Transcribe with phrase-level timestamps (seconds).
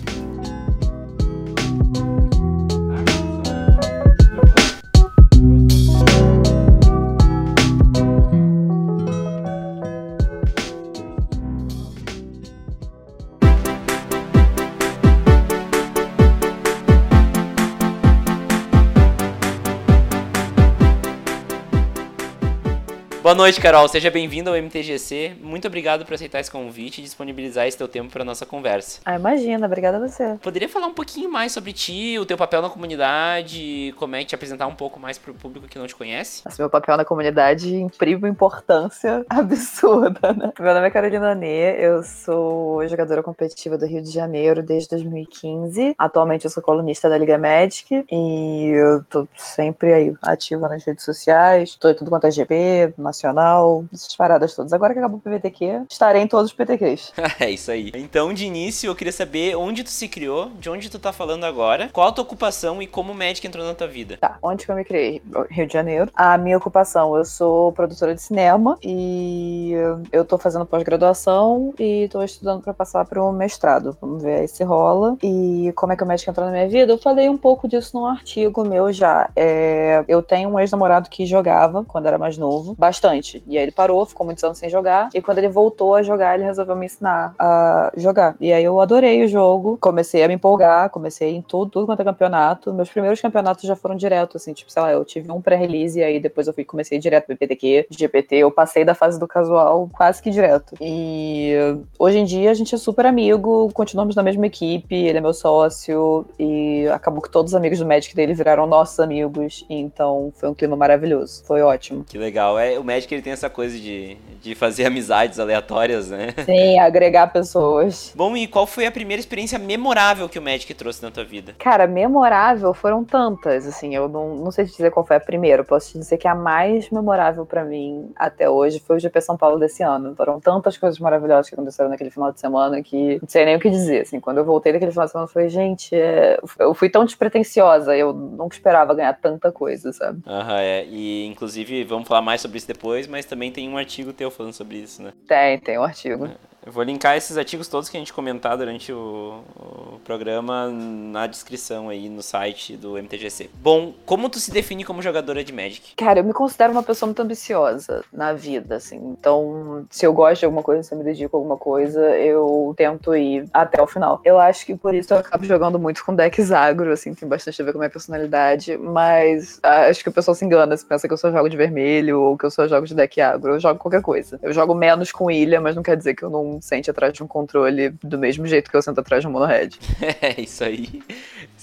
[23.30, 23.86] Boa noite, Carol.
[23.86, 25.36] Seja bem-vindo ao MTGC.
[25.40, 29.00] Muito obrigado por aceitar esse convite e disponibilizar esse teu tempo para nossa conversa.
[29.04, 29.66] Ah, imagina.
[29.66, 30.36] Obrigada a você.
[30.42, 34.26] Poderia falar um pouquinho mais sobre ti, o teu papel na comunidade, como é que
[34.26, 36.42] te apresentar um pouco mais para o público que não te conhece?
[36.44, 40.52] Nossa, meu papel na comunidade imprime importância absurda, né?
[40.58, 45.94] Meu nome é Carolina Nê, eu sou jogadora competitiva do Rio de Janeiro desde 2015.
[45.96, 51.04] Atualmente eu sou colunista da Liga Magic e eu tô sempre aí ativa nas redes
[51.04, 54.72] sociais, tô em tudo quanto é GP, nacional, essas paradas todas.
[54.72, 57.12] Agora que acabou o PVTQ, estarei em todos os PTQs.
[57.38, 57.92] é isso aí.
[57.94, 61.44] Então, de início, eu queria saber onde tu se criou, de onde tu tá falando
[61.44, 64.16] agora, qual a tua ocupação e como o Magic entrou na tua vida.
[64.18, 65.22] Tá, onde que eu me criei?
[65.50, 66.10] Rio de Janeiro.
[66.14, 69.72] A minha ocupação, eu sou produtora de cinema e
[70.10, 73.96] eu tô fazendo pós-graduação e tô estudando para passar um mestrado.
[74.00, 75.16] Vamos ver aí se rola.
[75.22, 76.92] E como é que o Magic entrou na minha vida?
[76.92, 79.28] Eu falei um pouco disso num artigo meu já.
[79.34, 83.09] É, eu tenho um ex-namorado que jogava quando era mais novo, bastante
[83.46, 85.08] E aí ele parou, ficou muitos anos sem jogar.
[85.14, 88.36] E quando ele voltou a jogar, ele resolveu me ensinar a jogar.
[88.40, 92.00] E aí eu adorei o jogo, comecei a me empolgar, comecei em tudo, tudo quanto
[92.00, 92.72] é campeonato.
[92.72, 96.02] Meus primeiros campeonatos já foram direto, assim, tipo, sei lá, eu tive um pré-release e
[96.02, 99.88] aí depois eu fui comecei direto pro PTQ, GPT, eu passei da fase do casual
[99.92, 100.74] quase que direto.
[100.80, 101.54] E
[101.98, 105.32] hoje em dia a gente é super amigo, continuamos na mesma equipe, ele é meu
[105.32, 110.48] sócio e acabou que todos os amigos do Magic dele viraram nossos amigos, então foi
[110.48, 112.04] um clima maravilhoso, foi ótimo.
[112.04, 116.34] Que legal, é, o Magic ele tem essa coisa de, de fazer amizades aleatórias, né?
[116.44, 118.12] Sim, agregar pessoas.
[118.14, 121.54] Bom, e qual foi a primeira experiência memorável que o Magic trouxe na tua vida?
[121.58, 125.62] Cara, memorável foram tantas, assim, eu não, não sei te dizer qual foi a primeira,
[125.62, 129.20] eu posso te dizer que a mais memorável para mim até hoje foi o GP
[129.20, 130.14] São Paulo desse ano.
[130.14, 133.60] Foram tantas coisas maravilhosas que aconteceram naquele final de semana que não sei nem o
[133.60, 136.38] que dizer, assim, quando eu voltei daquele final de semana eu falei, gente, é...
[136.58, 140.20] eu fui tão despretensiosa, eu nunca esperava ganhar tanta coisa, sabe?
[140.26, 143.76] Aham, é, e inclusive vamos falar mais sobre isso depois depois, mas também tem um
[143.76, 145.12] artigo teu falando sobre isso, né?
[145.26, 146.26] Tem, tem um artigo.
[146.26, 146.49] É.
[146.64, 151.26] Eu vou linkar esses artigos todos que a gente comentar durante o, o, programa na
[151.26, 153.48] descrição aí no site do MTGC.
[153.62, 155.94] Bom, como tu se define como jogadora de Magic?
[155.96, 158.96] Cara, eu me considero uma pessoa muito ambiciosa na vida, assim.
[159.18, 162.74] Então, se eu gosto de alguma coisa, se eu me dedico a alguma coisa, eu
[162.76, 164.20] tento ir até o final.
[164.22, 167.60] Eu acho que por isso eu acabo jogando muito com decks agro, assim, tem bastante
[167.62, 171.08] a ver com a minha personalidade, mas acho que o pessoal se engana se pensa
[171.08, 173.54] que eu só jogo de vermelho ou que eu só jogo de deck agro.
[173.54, 174.38] Eu jogo qualquer coisa.
[174.42, 177.22] Eu jogo menos com ilha, mas não quer dizer que eu não sente atrás de
[177.22, 179.78] um controle do mesmo jeito que eu sento atrás de um monohead.
[180.22, 181.02] É, isso aí.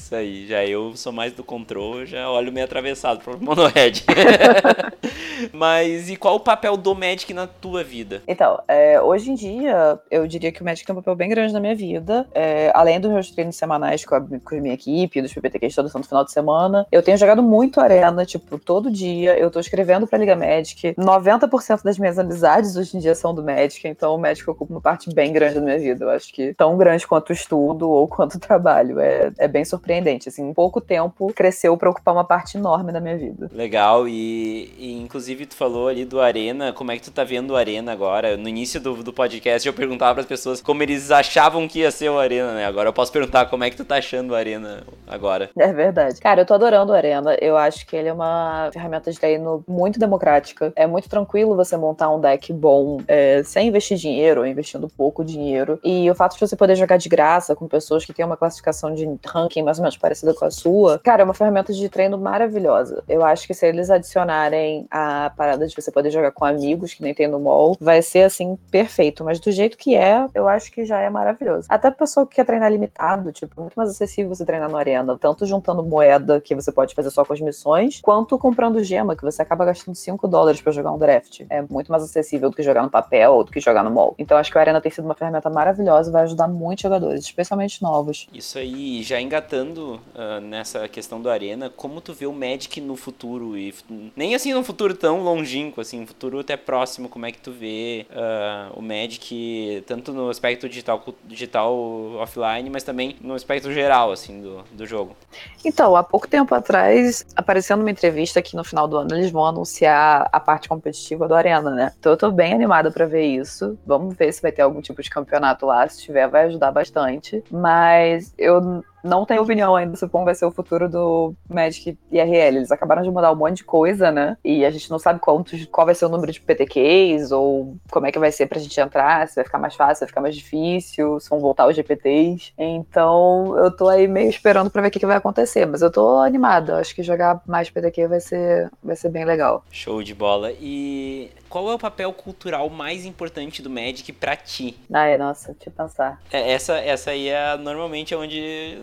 [0.08, 0.48] Isso aí.
[0.48, 4.06] Já eu sou mais do controle, já olho meio atravessado pro monohead.
[5.52, 8.22] Mas e qual o papel do Magic na tua vida?
[8.26, 11.54] Então, é, hoje em dia, eu diria que o Magic tem um papel bem grande
[11.54, 12.26] na minha vida.
[12.34, 15.90] É, além dos meus treinos semanais com a, com a minha equipe, dos PPTQs todo
[15.90, 19.38] santo final de semana, eu tenho jogado muito Arena, tipo, todo dia.
[19.38, 20.94] Eu tô escrevendo pra Liga Magic.
[20.94, 24.82] 90% das minhas amizades hoje em dia são do Magic, então o Magic ocupa uma
[24.82, 26.06] parte bem grande da minha vida.
[26.06, 29.02] Eu acho que tão grande quanto o estudo ou quanto o trabalho.
[29.02, 29.97] É, é bem surpreendente.
[30.28, 33.50] Assim, em pouco tempo cresceu para ocupar uma parte enorme da minha vida.
[33.54, 34.08] Legal.
[34.08, 36.74] E, e, inclusive tu falou ali do Arena.
[36.74, 38.36] Como é que tu tá vendo o Arena agora?
[38.36, 41.92] No início do, do podcast eu perguntava para as pessoas como eles achavam que ia
[41.92, 42.66] ser o Arena, né?
[42.66, 45.50] Agora eu posso perguntar como é que tu tá achando o Arena agora.
[45.58, 46.20] É verdade.
[46.20, 47.36] Cara, eu tô adorando o Arena.
[47.40, 50.74] Eu acho que ele é uma ferramenta de treino muito democrática.
[50.76, 55.80] É muito tranquilo você montar um deck bom é, sem investir dinheiro investindo pouco dinheiro.
[55.84, 58.94] E o fato de você poder jogar de graça com pessoas que têm uma classificação
[58.94, 62.18] de ranking mais ou menos parecida com a sua, cara, é uma ferramenta de treino
[62.18, 63.04] maravilhosa.
[63.08, 67.02] Eu acho que se eles adicionarem a parada de você poder jogar com amigos, que
[67.02, 69.24] nem tem no mall, vai ser assim perfeito.
[69.24, 71.68] Mas do jeito que é, eu acho que já é maravilhoso.
[71.70, 75.18] Até a pessoa que quer treinar limitado, tipo, muito mais acessível você treinar no Arena,
[75.18, 79.24] tanto juntando moeda que você pode fazer só com as missões, quanto comprando gema, que
[79.24, 81.46] você acaba gastando 5 dólares para jogar um draft.
[81.50, 84.16] É muito mais acessível do que jogar no papel ou do que jogar no mall.
[84.18, 87.82] Então acho que o Arena tem sido uma ferramenta maravilhosa vai ajudar muitos jogadores, especialmente
[87.82, 88.28] novos.
[88.34, 92.96] Isso aí, já engatando uh, nessa questão do Arena, como tu vê o Magic no
[92.96, 93.58] futuro?
[93.58, 93.74] E
[94.16, 97.52] nem assim num futuro tão longínquo, assim, um futuro até próximo, como é que tu
[97.52, 101.76] vê uh, o Magic, tanto no aspecto digital, digital
[102.16, 105.16] offline, mas também no aspecto geral, assim, do, do jogo?
[105.64, 109.46] Então, há pouco tempo atrás, apareceu numa entrevista que no final do ano eles vão
[109.46, 111.94] anunciar a parte competitiva do Arena, né?
[112.00, 113.78] Então eu tô bem animada para ver isso.
[113.86, 115.88] Vamos ver se vai ter algum tipo de campeonato lá.
[115.88, 117.44] Se tiver, vai ajudar bastante.
[117.52, 122.58] Mas eu não tenho opinião ainda sobre como vai ser o futuro do Magic IRL.
[122.58, 124.38] Eles acabaram de mudar um monte de coisa, né?
[124.44, 128.06] E a gente não sabe quantos, qual vai ser o número de PTQs ou como
[128.06, 130.22] é que vai ser pra gente entrar, se vai ficar mais fácil, se vai ficar
[130.22, 132.54] mais difícil, se vão voltar os GPTs.
[132.58, 135.66] Então eu tô aí meio esperando pra ver o que, que vai acontecer.
[135.66, 136.78] Mas eu tô animada.
[136.78, 139.64] Acho que jogar mais PTQ vai ser, vai ser bem legal.
[139.72, 140.52] Show de bola.
[140.60, 144.78] E qual é o papel cultural mais importante do Magic para ti?
[144.92, 146.22] Ah, é, nossa, deixa eu pensar.
[146.32, 148.80] É, essa, essa aí é normalmente onde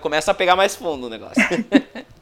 [0.00, 1.42] começa a pegar mais fundo o negócio.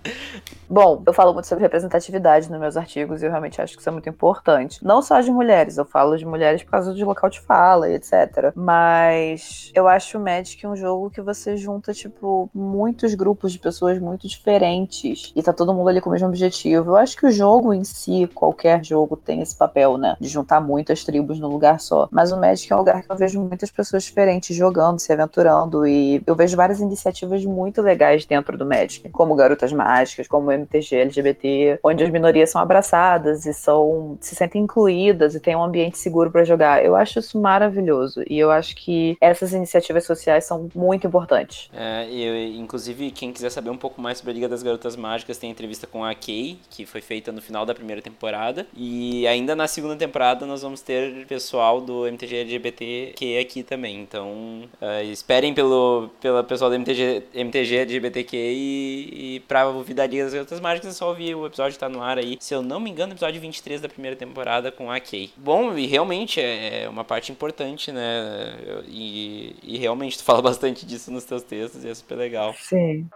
[0.68, 3.88] Bom, eu falo muito sobre representatividade nos meus artigos e eu realmente acho que isso
[3.88, 4.82] é muito importante.
[4.82, 7.94] Não só de mulheres, eu falo de mulheres por causa de local de fala e
[7.94, 8.52] etc.
[8.54, 13.98] Mas eu acho o Magic um jogo que você junta, tipo, muitos grupos de pessoas
[13.98, 16.92] muito diferentes e tá todo mundo ali com o mesmo objetivo.
[16.92, 20.16] Eu acho que o jogo em si, qualquer jogo, tem esse papel, né?
[20.18, 22.08] De juntar muitas tribos num lugar só.
[22.10, 25.86] Mas o Magic é um lugar que eu vejo muitas pessoas diferentes jogando, se aventurando
[25.86, 29.91] e eu vejo várias iniciativas muito legais dentro do Magic, como Garotas Mágicas,
[30.28, 35.56] como MTG LGBT, onde as minorias são abraçadas e são se sentem incluídas e tem
[35.56, 36.84] um ambiente seguro para jogar.
[36.84, 41.70] Eu acho isso maravilhoso e eu acho que essas iniciativas sociais são muito importantes.
[41.74, 45.38] É, eu, inclusive, quem quiser saber um pouco mais sobre a Liga das Garotas Mágicas,
[45.38, 48.66] tem entrevista com a Kay, que foi feita no final da primeira temporada.
[48.76, 54.00] E ainda na segunda temporada nós vamos ter pessoal do MTG LGBT que aqui também.
[54.00, 59.68] Então, uh, esperem pelo, pelo pessoal do MTG, MTG LGBTQ e, e pra
[60.06, 62.36] Liga das Garotas Mágicas é só ouvir o episódio tá no ar aí.
[62.40, 65.30] Se eu não me engano, episódio 23 da primeira temporada com a Kay.
[65.36, 68.56] Bom, e realmente é, é uma parte importante, né?
[68.86, 72.54] E, e realmente tu fala bastante disso nos teus textos e é super legal.
[72.58, 73.08] Sim.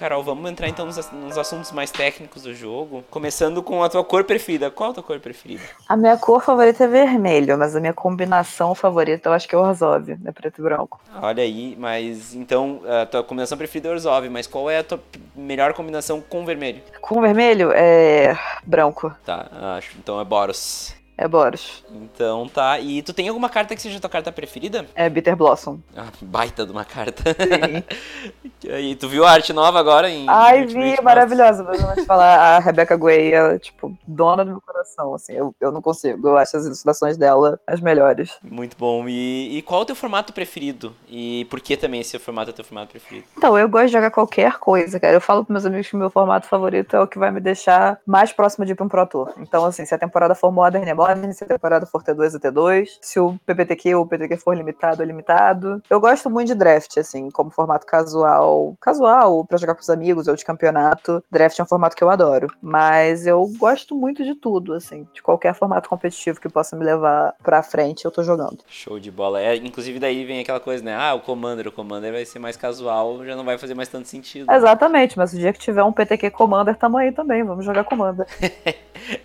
[0.00, 3.04] Carol, vamos entrar então nos, nos, assuntos mais técnicos do jogo.
[3.10, 4.70] Começando com a tua cor preferida.
[4.70, 5.62] Qual a tua cor preferida?
[5.86, 9.58] A minha cor favorita é vermelho, mas a minha combinação favorita eu acho que é
[9.58, 10.98] Orzhov, é preto e branco.
[11.20, 14.98] Olha aí, mas então a tua combinação preferida é Orzhov, mas qual é a tua
[15.36, 16.80] melhor combinação com vermelho?
[17.02, 19.14] Com vermelho é branco.
[19.26, 19.98] Tá, acho.
[19.98, 20.98] Então é Boros.
[21.20, 21.84] É Boros.
[21.92, 22.80] Então tá.
[22.80, 24.86] E tu tem alguma carta que seja tua carta preferida?
[24.94, 25.78] É Bitter Blossom.
[25.94, 27.22] Ah, baita de uma carta.
[27.34, 27.84] Sim.
[28.64, 30.26] e tu viu a arte nova agora em.
[30.26, 31.62] Ai, vi, maravilhosa.
[31.62, 35.34] Mas eu vou te falar, a Rebecca Gray, ela, tipo, dona do meu coração, assim.
[35.34, 36.26] Eu, eu não consigo.
[36.26, 38.38] Eu acho as ilustrações dela as melhores.
[38.42, 39.06] Muito bom.
[39.06, 40.96] E, e qual é o teu formato preferido?
[41.06, 43.26] E por que também esse formato é teu formato preferido?
[43.36, 45.12] Então, eu gosto de jogar qualquer coisa, cara.
[45.12, 47.40] Eu falo pros meus amigos que o meu formato favorito é o que vai me
[47.40, 49.34] deixar mais próximo de ir pra um Pro Tour.
[49.36, 51.09] Então, assim, se a temporada for Modern, é Modern.
[51.32, 52.88] Se a temporada for T2, é T2.
[53.00, 55.82] Se o PPTQ ou o PTQ for limitado, é limitado.
[55.88, 58.76] Eu gosto muito de draft, assim, como formato casual.
[58.80, 61.22] Casual, pra jogar com os amigos ou de campeonato.
[61.30, 62.48] Draft é um formato que eu adoro.
[62.60, 65.06] Mas eu gosto muito de tudo, assim.
[65.12, 68.58] De qualquer formato competitivo que possa me levar pra frente, eu tô jogando.
[68.66, 69.40] Show de bola.
[69.40, 70.96] É, inclusive daí vem aquela coisa, né?
[70.96, 74.08] Ah, o Commander, o Commander vai ser mais casual, já não vai fazer mais tanto
[74.08, 74.50] sentido.
[74.50, 77.42] Exatamente, mas o dia que tiver um PTQ Commander, tamo aí também.
[77.42, 78.26] Vamos jogar Commander.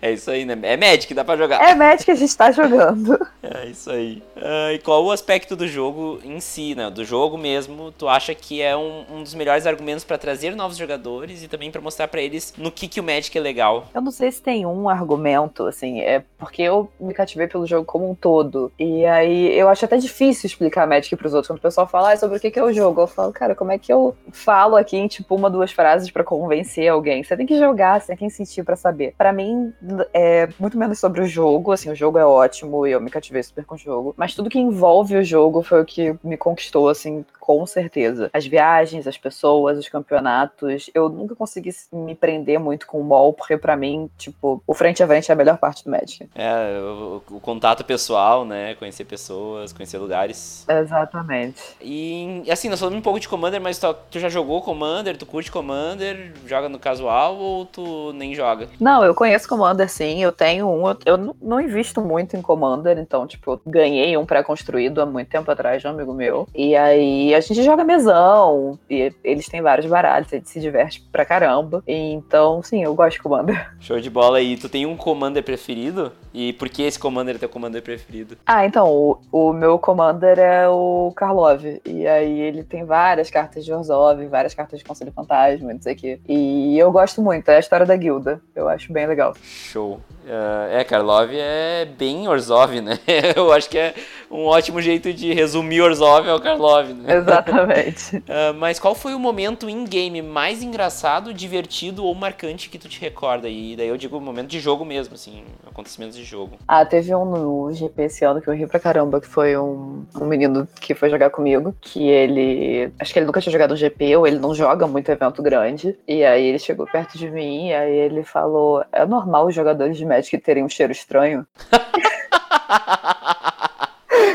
[0.02, 0.58] é isso aí, né?
[0.62, 1.62] É Magic, dá pra jogar.
[1.62, 3.18] É Magic a gente tá jogando.
[3.42, 4.22] É isso aí.
[4.36, 6.90] Uh, e qual o aspecto do jogo em si, né?
[6.90, 10.76] Do jogo mesmo, tu acha que é um, um dos melhores argumentos para trazer novos
[10.76, 13.86] jogadores e também para mostrar para eles no que, que o Magic é legal?
[13.94, 17.84] Eu não sei se tem um argumento, assim, é porque eu me cativei pelo jogo
[17.84, 18.72] como um todo.
[18.78, 21.48] E aí eu acho até difícil explicar Magic pros outros.
[21.48, 23.54] Quando o pessoal fala ah, sobre o que, que é o jogo, eu falo, cara,
[23.54, 27.22] como é que eu falo aqui em tipo uma, duas frases para convencer alguém?
[27.22, 29.14] Você tem que jogar, você tem que insistir para saber.
[29.16, 29.72] Para mim,
[30.12, 33.42] é muito menos sobre o jogo, assim, o jogo é ótimo e eu me cativei
[33.42, 34.14] super com o jogo.
[34.16, 38.28] Mas tudo que envolve o jogo foi o que me conquistou, assim, com certeza.
[38.32, 40.90] As viagens, as pessoas, os campeonatos.
[40.92, 45.00] Eu nunca consegui me prender muito com o mall, porque para mim, tipo, o frente
[45.00, 46.28] a frente é a melhor parte do Magic.
[46.34, 48.74] É, o, o, contato pessoal, né?
[48.74, 50.66] Conhecer pessoas, conhecer lugares.
[50.68, 51.62] Exatamente.
[51.80, 55.16] E, assim, nós falamos um pouco de Commander, mas tu, tu já jogou Commander?
[55.16, 56.32] Tu curte Commander?
[56.46, 58.68] Joga no casual ou tu nem joga?
[58.80, 60.20] Não, eu conheço Commander sim.
[60.20, 60.88] Eu tenho um.
[60.88, 65.28] Eu, eu não invisto muito em Commander, então, tipo, eu ganhei um pré-construído há muito
[65.28, 66.48] tempo atrás de um amigo meu.
[66.54, 71.06] E aí a gente joga mesão, e eles têm vários baralhos, a gente se diverte
[71.12, 71.82] pra caramba.
[71.86, 73.72] Então, sim, eu gosto de Commander.
[73.80, 74.40] Show de bola.
[74.40, 76.12] E tu tem um Commander preferido?
[76.34, 78.36] E por que esse Commander é teu Commander preferido?
[78.44, 81.64] Ah, então, o, o meu Commander é o Karlov.
[81.84, 85.94] E aí ele tem várias cartas de Orzhov, várias cartas de Conselho Fantasma, não sei
[85.94, 86.20] o quê.
[86.28, 88.40] E eu gosto muito, é a história da guilda.
[88.54, 89.34] Eu acho bem legal.
[89.42, 90.00] Show.
[90.26, 92.98] Uh, é, Karlov é bem Orzhov, né?
[93.34, 93.94] Eu acho que é
[94.30, 97.16] um ótimo jeito de resumir Orzhov ao Karlov, né?
[97.16, 98.16] Exatamente.
[98.16, 103.00] uh, mas qual foi o momento in-game mais engraçado, divertido ou marcante que tu te
[103.00, 103.48] recorda?
[103.48, 106.56] E daí eu digo momento de jogo mesmo, assim, acontecimentos de jogo.
[106.66, 110.04] Ah, teve um no GP esse ano que eu ri pra caramba, que foi um,
[110.20, 112.90] um menino que foi jogar comigo, que ele...
[112.98, 115.96] Acho que ele nunca tinha jogado um GP, ou ele não joga muito evento grande.
[116.06, 119.96] E aí ele chegou perto de mim, e aí ele falou, é normal os jogadores
[119.96, 121.46] de Magic terem um cheiro estranho banho.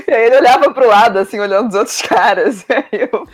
[0.07, 2.65] E aí ele olhava pro lado, assim, olhando os outros caras.
[2.69, 3.27] E aí eu,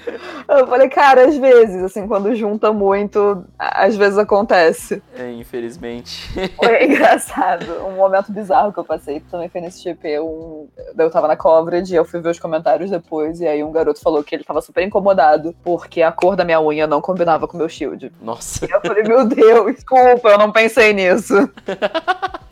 [0.47, 5.01] eu falei, cara, às vezes, assim, quando junta muito, às vezes acontece.
[5.17, 6.29] É, infelizmente.
[6.57, 7.65] Foi engraçado.
[7.87, 10.19] Um momento bizarro que eu passei, que também foi nesse GP.
[10.19, 10.67] Um...
[10.97, 14.23] Eu tava na coverage, eu fui ver os comentários depois, e aí um garoto falou
[14.23, 17.59] que ele tava super incomodado porque a cor da minha unha não combinava com o
[17.59, 18.11] meu shield.
[18.21, 18.65] Nossa.
[18.65, 21.49] E eu falei, meu Deus, desculpa, eu não pensei nisso.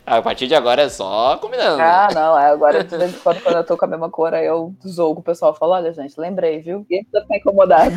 [0.06, 1.82] A partir de agora é só combinando.
[1.82, 4.34] Ah, não, é agora de vez em quando, quando eu tô com a mesma cor,
[4.34, 6.80] aí eu com o pessoal e falo, olha, gente, lembrei, viu?
[6.80, 7.94] Ninguém precisa ficar incomodado.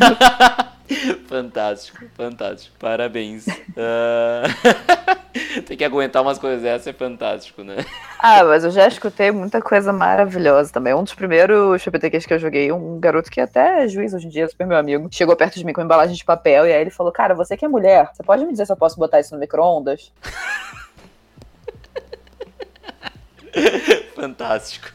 [1.28, 2.76] fantástico, fantástico.
[2.78, 3.46] Parabéns.
[3.46, 5.20] Uh...
[5.66, 7.84] Tem que aguentar umas coisas dessas, é fantástico, né?
[8.18, 10.92] Ah, mas eu já escutei muita coisa maravilhosa também.
[10.92, 14.30] Um dos primeiros CPTQs que eu joguei, um garoto que até é juiz hoje em
[14.30, 16.80] dia, super meu amigo, chegou perto de mim com uma embalagem de papel e aí
[16.80, 19.20] ele falou, cara, você que é mulher, você pode me dizer se eu posso botar
[19.20, 20.12] isso no micro-ondas?
[24.14, 24.88] Fantástico.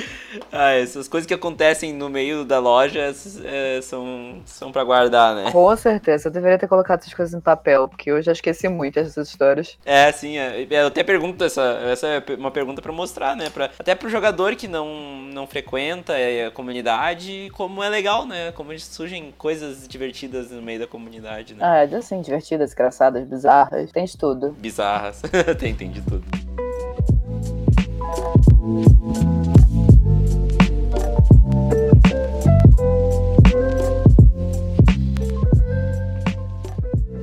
[0.52, 5.50] ah, essas coisas que acontecem no meio da loja é, são, são para guardar, né?
[5.50, 6.28] Com certeza.
[6.28, 9.78] Eu deveria ter colocado essas coisas em papel, porque eu já esqueci muito essas histórias.
[9.84, 10.38] É, sim.
[10.38, 10.66] É.
[10.70, 11.62] Eu até pergunto essa.
[11.84, 13.50] Essa é uma pergunta para mostrar, né?
[13.50, 16.14] Pra, até pro jogador que não, não frequenta
[16.46, 18.52] a comunidade, como é legal, né?
[18.52, 21.60] Como surgem coisas divertidas no meio da comunidade, né?
[21.62, 23.90] Ah, é assim, divertidas, engraçadas, bizarras.
[23.92, 24.52] Tem de tudo.
[24.52, 25.22] Bizarras.
[25.58, 26.24] tem, tem de tudo.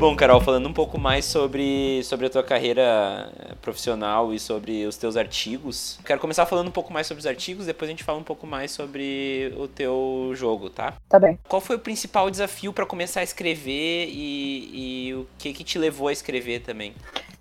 [0.03, 3.31] Bom, Carol, falando um pouco mais sobre, sobre a tua carreira
[3.62, 7.67] profissional e sobre os teus artigos, quero começar falando um pouco mais sobre os artigos,
[7.67, 10.95] depois a gente fala um pouco mais sobre o teu jogo, tá?
[11.07, 11.39] Tá bem.
[11.48, 15.79] Qual foi o principal desafio para começar a escrever e, e o que, que te
[15.79, 16.93] levou a escrever também?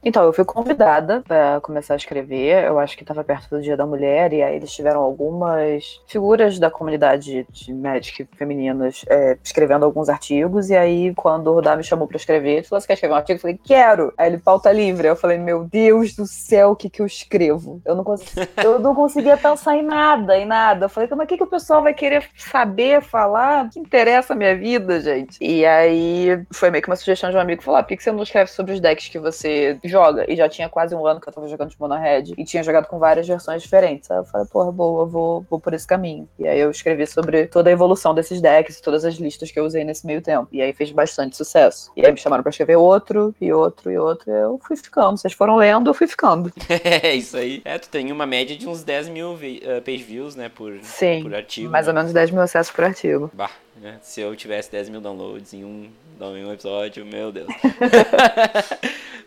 [0.04, 2.64] Então, eu fui convidada para começar a escrever.
[2.64, 6.58] Eu acho que estava perto do Dia da Mulher, e aí eles tiveram algumas figuras
[6.58, 10.70] da comunidade de Magic femininas é, escrevendo alguns artigos.
[10.70, 13.16] E aí, quando o Rudá me chamou para escrever, ele falou: Você quer escrever um
[13.16, 13.36] artigo?
[13.36, 14.12] Eu falei: Quero.
[14.18, 15.06] Aí ele, pauta livre.
[15.06, 17.80] Eu falei: Meu Deus do céu, o que, que eu escrevo?
[17.84, 18.24] Eu não, cons...
[18.62, 20.86] eu não conseguia pensar em nada, em nada.
[20.86, 23.66] Eu falei: Mas o que, que o pessoal vai querer saber, falar?
[23.66, 25.38] O que interessa a minha vida, gente?
[25.40, 28.10] E aí, foi meio que uma sugestão de um amigo falar: Por que, que você
[28.10, 30.24] não escreve sobre os decks que você joga.
[30.30, 32.34] E já tinha quase um ano que eu tava jogando de Mono Red.
[32.36, 34.10] E tinha jogado com várias versões diferentes.
[34.10, 36.28] Aí eu falei, porra, boa, vou, vou por esse caminho.
[36.38, 39.64] E aí eu escrevi sobre toda a evolução desses decks, todas as listas que eu
[39.64, 40.48] usei nesse meio tempo.
[40.50, 41.92] E aí fez bastante sucesso.
[41.96, 44.30] E aí me chamaram pra escrever outro, e outro, e outro.
[44.30, 45.18] E eu fui ficando.
[45.18, 46.50] Vocês foram lendo, eu fui ficando.
[46.68, 47.60] é, isso aí.
[47.64, 51.22] É, tu tem uma média de uns 10 mil uh, page views, né, por, Sim,
[51.22, 51.70] por artigo.
[51.70, 51.92] mais né?
[51.92, 53.30] ou menos 10 mil acessos por artigo.
[53.34, 53.50] Bah,
[53.80, 53.98] né?
[54.02, 57.48] Se eu tivesse 10 mil downloads em um, em um episódio, meu Deus.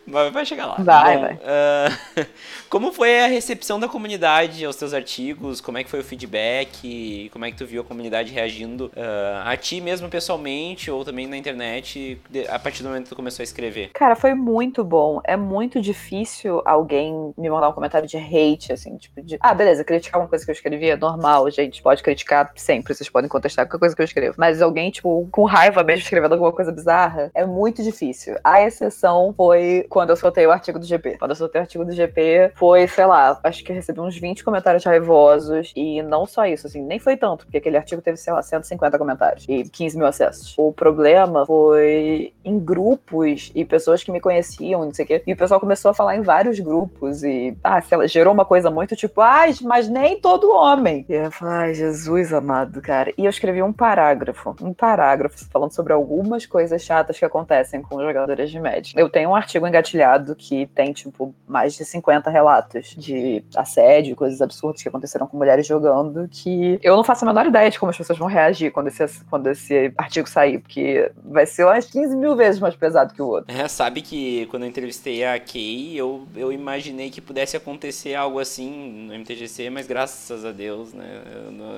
[0.07, 0.75] Vai, vai chegar lá.
[0.75, 1.33] Vai, Bom, vai.
[1.33, 2.27] Uh,
[2.69, 5.59] como foi a recepção da comunidade aos teus artigos?
[5.59, 7.29] Como é que foi o feedback?
[7.33, 11.25] Como é que tu viu a comunidade reagindo uh, a ti mesmo pessoalmente ou também
[11.25, 13.89] na internet a partir do momento que tu começou a escrever?
[13.93, 15.21] Cara, foi muito bom.
[15.23, 19.37] É muito difícil alguém me mandar um comentário de hate, assim, tipo de...
[19.41, 21.81] Ah, beleza, criticar uma coisa que eu escrevi é normal, gente.
[21.81, 24.34] Pode criticar sempre, vocês podem contestar qualquer coisa que eu escrevo.
[24.37, 28.35] Mas alguém, tipo, com raiva mesmo escrevendo alguma coisa bizarra, é muito difícil.
[28.43, 31.17] A exceção foi quando eu soltei o artigo do GP.
[31.17, 34.43] Quando eu soltei o artigo do GP, foi, sei lá, acho que recebi uns 20
[34.43, 35.71] comentários raivosos.
[35.75, 38.97] E não só isso, assim, nem foi tanto, porque aquele artigo teve, sei lá, 150
[38.97, 40.53] comentários e 15 mil acessos.
[40.57, 45.23] O problema foi em grupos e pessoas que me conheciam, não sei o quê.
[45.25, 48.45] E o pessoal começou a falar em vários grupos e, ah, sei lá, gerou uma
[48.45, 51.05] coisa muito tipo, ai, ah, mas nem todo homem.
[51.09, 53.13] E eu falei, ai, Jesus amado, cara.
[53.17, 54.24] E eu escrevi um parágrafo,
[54.61, 58.97] um parágrafo falando sobre algumas coisas chatas que acontecem com jogadores de Magic.
[58.97, 64.41] Eu tenho um artigo engatilhado que tem, tipo, mais de 50 relatos de assédio, coisas
[64.41, 67.89] absurdas que aconteceram com mulheres jogando, que eu não faço a menor ideia de como
[67.89, 72.15] as pessoas vão reagir quando esse, quando esse artigo sair, porque vai ser umas 15
[72.15, 73.55] mil vezes mais pesado que o outro.
[73.55, 78.39] É, sabe que quando eu entrevistei a Kay, eu, eu imaginei que pudesse acontecer algo
[78.39, 81.21] assim no MTGC, mas graças a Deus, né?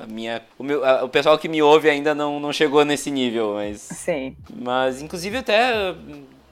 [0.03, 3.11] a minha, o, meu, a, o pessoal que me ouve ainda não, não chegou nesse
[3.11, 3.81] nível, mas.
[3.81, 4.35] Sim.
[4.53, 5.95] Mas, inclusive, até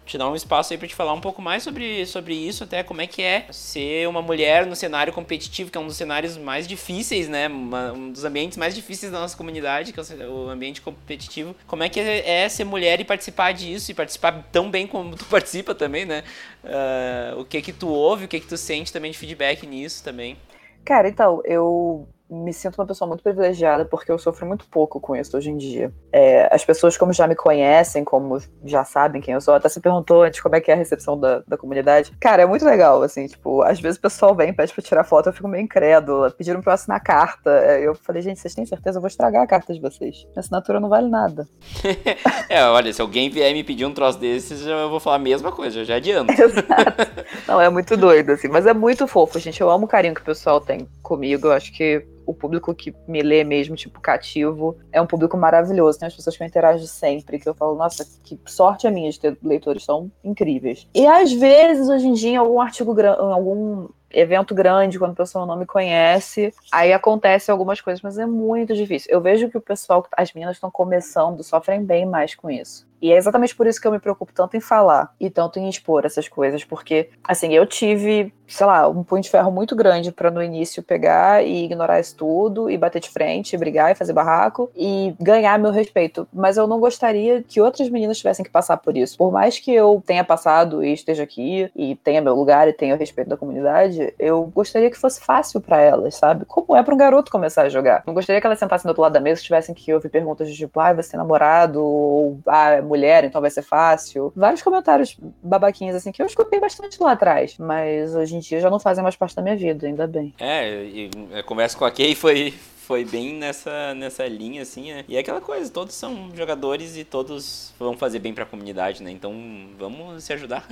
[0.06, 2.84] te dar um espaço aí para te falar um pouco mais sobre, sobre isso, até
[2.84, 6.38] como é que é ser uma mulher no cenário competitivo, que é um dos cenários
[6.38, 7.48] mais difíceis, né?
[7.48, 11.56] Uma, um dos ambientes mais difíceis da nossa comunidade, que é o ambiente competitivo.
[11.66, 15.26] Como é que é ser mulher e participar disso, e participar tão bem como tu
[15.26, 16.24] participa também, né?
[16.64, 20.04] Uh, o que que tu ouve, o que que tu sente também de feedback nisso
[20.04, 20.38] também?
[20.84, 25.16] Cara, então, eu me sinto uma pessoa muito privilegiada porque eu sofro muito pouco com
[25.16, 25.94] isso hoje em dia.
[26.12, 29.80] É, as pessoas, como já me conhecem, como já sabem quem eu sou, até se
[29.80, 32.12] perguntou antes como é que é a recepção da, da comunidade.
[32.20, 35.30] Cara, é muito legal, assim, tipo, às vezes o pessoal vem, pede pra tirar foto,
[35.30, 36.32] eu fico meio incrédula.
[36.32, 37.52] Pediram pra eu assinar carta.
[37.52, 38.98] É, eu falei, gente, vocês têm certeza?
[38.98, 40.24] Eu vou estragar a carta de vocês.
[40.26, 41.48] Minha assinatura não vale nada.
[42.50, 45.52] é, olha, se alguém vier me pedir um troço desses, eu vou falar a mesma
[45.52, 46.32] coisa, eu já adianto.
[46.34, 47.26] Exato.
[47.48, 49.62] Não, é muito doido, assim, mas é muito fofo, gente.
[49.62, 51.48] Eu amo o carinho que o pessoal tem comigo.
[51.48, 56.00] Eu acho que o público que me lê mesmo, tipo, cativo, é um público maravilhoso.
[56.00, 59.12] Tem as pessoas que eu interajo sempre, que eu falo, nossa, que sorte a minha
[59.12, 60.88] de ter leitores tão incríveis.
[60.94, 65.16] E às vezes, hoje em dia, em algum artigo, em algum evento grande, quando o
[65.16, 69.12] pessoal não me conhece, aí acontece algumas coisas, mas é muito difícil.
[69.12, 72.88] Eu vejo que o pessoal, as meninas estão começando, sofrem bem mais com isso.
[73.02, 75.70] E é exatamente por isso que eu me preocupo tanto em falar e tanto em
[75.70, 80.12] expor essas coisas, porque, assim, eu tive, sei lá, um punho de ferro muito grande
[80.12, 83.96] para no início pegar e ignorar isso tudo e bater de frente, e brigar e
[83.96, 86.28] fazer barraco e ganhar meu respeito.
[86.34, 89.18] Mas eu não gostaria que outras meninas tivessem que passar por isso.
[89.18, 92.96] Por mais que eu tenha passado e esteja aqui e tenha meu lugar e tenha
[92.96, 96.46] o respeito da comunidade, eu gostaria que fosse fácil para elas, sabe?
[96.46, 98.04] Como é para um garoto começar a jogar.
[98.06, 100.56] Não gostaria que elas sentassem do outro lado da mesa tivessem que ouvir perguntas de
[100.56, 101.84] tipo, ah, você tem namorado?
[101.84, 104.32] Ou, ah, mulher, então vai ser fácil.
[104.36, 107.58] Vários comentários babaquinhos, assim, que eu escutei bastante lá atrás.
[107.58, 110.34] Mas hoje em dia já não fazem mais parte da minha vida, ainda bem.
[110.40, 111.10] É, e
[111.46, 112.54] conversa com a Kay foi,
[112.86, 115.06] foi bem nessa, nessa linha, assim, né?
[115.08, 119.10] E é aquela coisa, todos são jogadores e todos vão fazer bem pra comunidade, né?
[119.10, 119.34] Então
[119.78, 120.68] vamos se ajudar.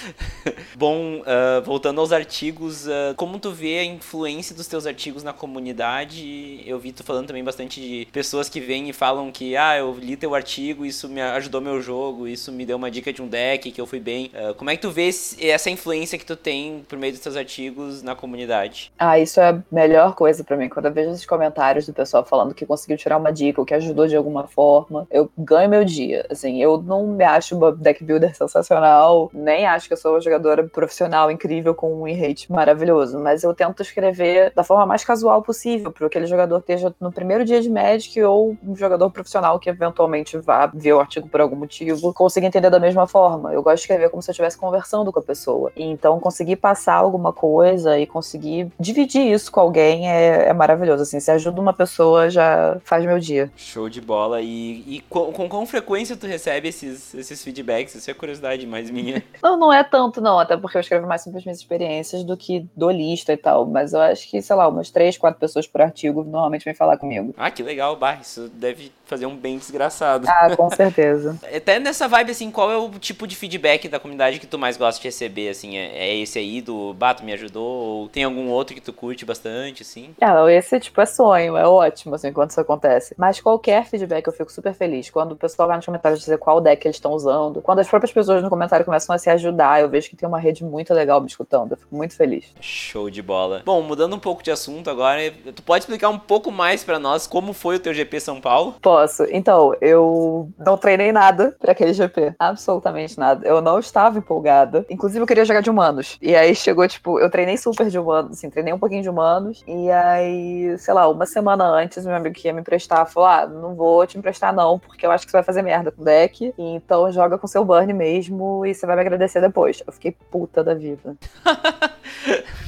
[0.74, 5.34] Bom, uh, voltando aos artigos, uh, como tu vê a influência dos teus artigos na
[5.34, 6.62] comunidade?
[6.66, 9.94] Eu vi tu falando também bastante de pessoas que vêm e falam que, ah, eu
[10.00, 13.28] li teu artigo, isso me ajudou meu jogo, isso me deu uma dica de um
[13.28, 14.30] deck que eu fui bem.
[14.34, 17.36] Uh, como é que tu vê essa influência que tu tem por meio dos teus
[17.36, 18.90] artigos na comunidade?
[18.98, 20.70] Ah, isso é a melhor coisa para mim.
[20.70, 23.66] Quando eu vejo esses comentários comentários do pessoal falando que conseguiu tirar uma dica ou
[23.66, 26.24] que ajudou de alguma forma, eu ganho meu dia.
[26.30, 30.20] Assim, eu não me acho uma deck builder sensacional, nem acho que eu sou uma
[30.20, 35.42] jogadora profissional incrível com um rate maravilhoso, mas eu tento escrever da forma mais casual
[35.42, 39.68] possível, para aquele jogador esteja no primeiro dia de Magic ou um jogador profissional que
[39.68, 43.52] eventualmente vá ver o artigo por algum motivo, consiga entender da mesma forma.
[43.52, 45.72] Eu gosto de escrever como se eu estivesse conversando com a pessoa.
[45.76, 51.02] Então, conseguir passar alguma coisa e conseguir dividir isso com alguém é, é maravilhoso.
[51.02, 53.50] Assim, se ajuda uma pessoa, já faz meu dia.
[53.56, 54.40] Show de bola.
[54.40, 57.94] E, e com, com qual frequência tu recebe esses, esses feedbacks?
[57.94, 59.22] Isso é curiosidade mais minha.
[59.42, 60.38] Não, não é tanto, não.
[60.38, 63.66] Até porque eu escrevo mais sobre as minhas experiências do que do lista e tal.
[63.66, 66.98] Mas eu acho que, sei lá, umas três, quatro pessoas por artigo normalmente vêm falar
[66.98, 67.34] comigo.
[67.36, 68.18] Ah, que legal, Bah.
[68.20, 70.26] Isso deve fazer um bem desgraçado.
[70.28, 71.36] Ah, com certeza.
[71.54, 74.76] Até nessa vibe, assim, qual é o tipo de feedback da comunidade que tu mais
[74.76, 75.76] gosta de receber, assim?
[75.76, 77.64] É, é esse aí do Bato me ajudou?
[77.64, 80.14] Ou tem algum outro que tu curte bastante, assim?
[80.20, 83.14] É, esse, tipo, é sonho, é ótimo, assim, quando isso acontece.
[83.18, 85.10] Mas qualquer feedback eu fico super feliz.
[85.10, 88.12] Quando o pessoal vai nos comentários dizer qual deck eles estão usando, quando as próprias
[88.12, 91.20] pessoas no comentário começam a se ajudar, eu vejo que tem uma rede muito legal
[91.20, 91.72] me escutando.
[91.72, 92.44] Eu fico muito feliz.
[92.60, 93.62] Show de bola.
[93.64, 95.20] Bom, mudando um pouco de assunto agora,
[95.54, 98.76] tu pode explicar um pouco mais para nós como foi o teu GP São Paulo?
[99.00, 99.24] Posso.
[99.30, 102.34] Então, eu não treinei nada para aquele GP.
[102.38, 103.46] Absolutamente nada.
[103.48, 104.84] Eu não estava empolgada.
[104.90, 106.18] Inclusive, eu queria jogar de humanos.
[106.20, 109.64] E aí chegou, tipo, eu treinei super de humanos, assim, treinei um pouquinho de humanos.
[109.66, 113.46] E aí, sei lá, uma semana antes, meu amigo que ia me emprestar falou: Ah,
[113.46, 116.04] não vou te emprestar, não, porque eu acho que você vai fazer merda com o
[116.04, 116.52] deck.
[116.58, 119.82] Então joga com seu burn mesmo e você vai me agradecer depois.
[119.86, 121.16] Eu fiquei puta da vida.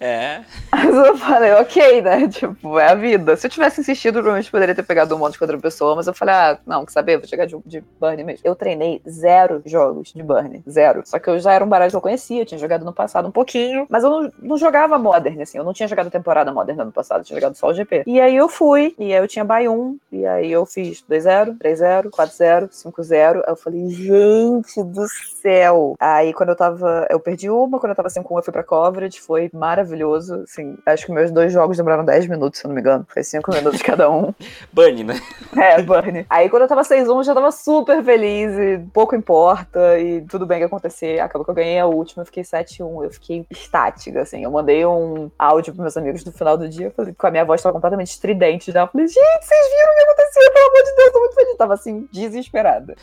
[0.00, 0.42] É.
[0.70, 2.28] Mas eu falei, ok, né?
[2.36, 3.36] Tipo, é a vida.
[3.36, 6.14] Se eu tivesse insistido, provavelmente poderia ter pegado um monte de outra pessoa, mas eu
[6.14, 7.18] falei, ah, não, quer saber?
[7.18, 8.40] Vou chegar de, de Burn mesmo.
[8.44, 10.62] Eu treinei zero jogos de Burn.
[10.68, 11.02] Zero.
[11.04, 13.28] Só que eu já era um baralho que eu conhecia, eu tinha jogado no passado
[13.28, 15.58] um pouquinho, mas eu não, não jogava Modern, assim.
[15.58, 18.04] Eu não tinha jogado temporada Modern no ano passado, eu tinha jogado só o GP.
[18.06, 21.58] E aí eu fui, e aí eu tinha buy 1, e aí eu fiz 2-0,
[21.58, 23.36] 3-0, 4-0, 5-0.
[23.36, 25.06] Aí eu falei, gente do
[25.40, 25.94] céu.
[25.98, 29.20] Aí quando eu tava, eu perdi uma, quando eu tava 5-1 eu fui pra coverage,
[29.20, 32.80] foi maravilhoso, assim, acho que meus dois jogos demoraram 10 minutos, se eu não me
[32.80, 34.32] engano, foi 5 minutos cada um.
[34.72, 35.20] Bunny, né?
[35.56, 36.24] É, Bunny.
[36.30, 40.46] Aí quando eu tava 6-1, eu já tava super feliz, e pouco importa, e tudo
[40.46, 44.22] bem que acontecer, acabou que eu ganhei a última, eu fiquei 7-1, eu fiquei estática,
[44.22, 47.30] assim, eu mandei um áudio pros meus amigos no final do dia, falei, com a
[47.32, 50.68] minha voz tava completamente estridente já, eu falei, gente, vocês viram o que aconteceu, pelo
[50.68, 52.96] amor de Deus, eu tô muito feliz, tava assim, desesperada.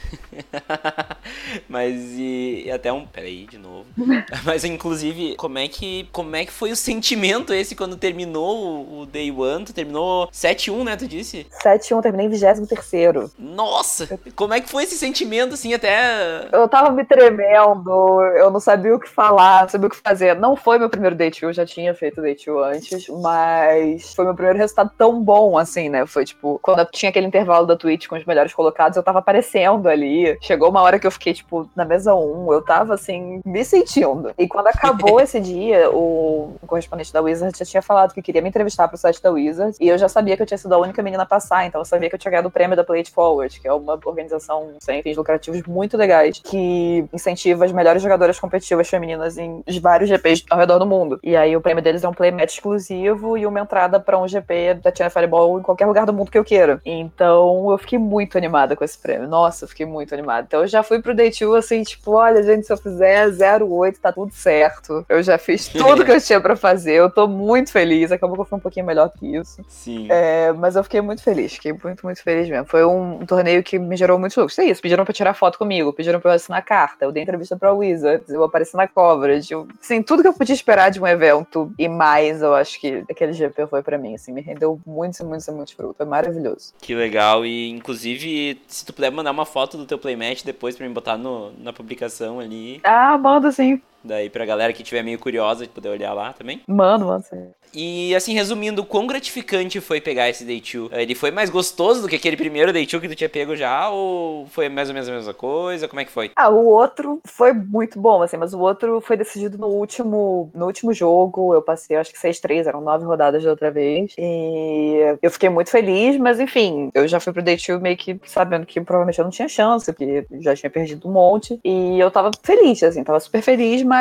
[1.67, 3.85] Mas e, e até um, peraí, de novo.
[4.45, 9.05] Mas inclusive, como é que como é que foi o sentimento esse quando terminou o,
[9.05, 9.65] Day One?
[9.65, 10.95] Tu terminou 7-1, né?
[10.95, 11.47] Tu disse?
[11.63, 13.35] 7-1, terminei em 23.
[13.37, 14.19] Nossa!
[14.35, 16.47] Como é que foi esse sentimento, assim, até.
[16.51, 20.35] Eu tava me tremendo, eu não sabia o que falar, não sabia o que fazer.
[20.35, 24.25] Não foi meu primeiro Day 2, eu já tinha feito Day 2 antes, mas foi
[24.25, 26.05] meu primeiro resultado tão bom, assim, né?
[26.05, 29.89] Foi tipo, quando tinha aquele intervalo da Twitch com os melhores colocados, eu tava aparecendo
[29.89, 30.37] ali.
[30.41, 34.31] Chegou uma hora que eu fiquei, tipo, na mesa 1, eu tava, assim, me sentindo.
[34.37, 38.49] E quando acabou esse dia, o correspondente da Wizard já tinha falado que queria me
[38.49, 41.01] entrevistar pro site da Wizard, e eu já sabia que eu tinha sido a única
[41.01, 43.11] menina a passar, então eu sabia que eu tinha ganhado o prêmio da Play It
[43.11, 48.39] Forward, que é uma organização sem fins lucrativos muito legais, que incentiva as melhores jogadoras
[48.39, 51.19] competitivas femininas em vários GPs ao redor do mundo.
[51.23, 54.75] E aí o prêmio deles é um playmatch exclusivo e uma entrada para um GP
[54.75, 56.81] da China Fireball em qualquer lugar do mundo que eu queira.
[56.85, 59.27] Então eu fiquei muito animada com esse prêmio.
[59.27, 60.45] Nossa, eu fiquei muito animada.
[60.47, 63.27] Então eu já fui pro Day 2 assim, tipo, olha, gente, se eu fizer
[63.61, 65.05] 08, tá tudo certo.
[65.09, 66.93] Eu já fiz tudo que eu tinha para fazer.
[66.93, 68.11] Eu tô muito feliz.
[68.11, 69.63] Acabou que eu fui um pouquinho melhor que isso.
[69.67, 70.07] Sim.
[70.09, 71.53] É, mas eu fiquei muito feliz.
[71.53, 72.65] Fiquei muito, muito feliz mesmo.
[72.65, 74.53] Foi um, um torneio que me gerou muito lucro.
[74.59, 74.81] É isso.
[74.81, 77.05] Pediram pra tirar foto comigo, pediram pra eu assinar carta.
[77.05, 79.51] Eu dei entrevista pra Wizards, eu apareci na coverage.
[79.51, 83.03] Eu, assim, tudo que eu podia esperar de um evento e mais, eu acho que
[83.09, 84.15] aquele GP foi para mim.
[84.15, 85.95] Assim, me rendeu muito, muito, muito fruto.
[85.97, 86.73] Foi maravilhoso.
[86.81, 87.45] Que legal.
[87.45, 91.17] E, inclusive, se tu puder mandar uma foto do teu playmatch depois pra me botar
[91.17, 92.79] no, na publicação ali.
[92.83, 93.81] Ah, manda sim.
[94.03, 96.61] Daí pra galera que tiver meio curiosa de poder olhar lá também.
[96.67, 97.47] Mano, mano, sim.
[97.73, 100.91] E assim, resumindo, quão gratificante foi pegar esse Day 2?
[100.91, 103.89] Ele foi mais gostoso do que aquele primeiro Day 2 que tu tinha pego já?
[103.89, 105.87] Ou foi mais ou menos a mesma coisa?
[105.87, 106.31] Como é que foi?
[106.35, 110.67] Ah, o outro foi muito bom, assim, mas o outro foi decidido no último, no
[110.67, 111.53] último jogo.
[111.53, 114.13] Eu passei, acho que 6-3, eram nove rodadas da outra vez.
[114.19, 118.19] E eu fiquei muito feliz, mas enfim, eu já fui pro Day 2 meio que
[118.25, 121.59] sabendo que provavelmente eu não tinha chance, porque já tinha perdido um monte.
[121.63, 123.92] E eu tava feliz, assim, tava super feliz, mas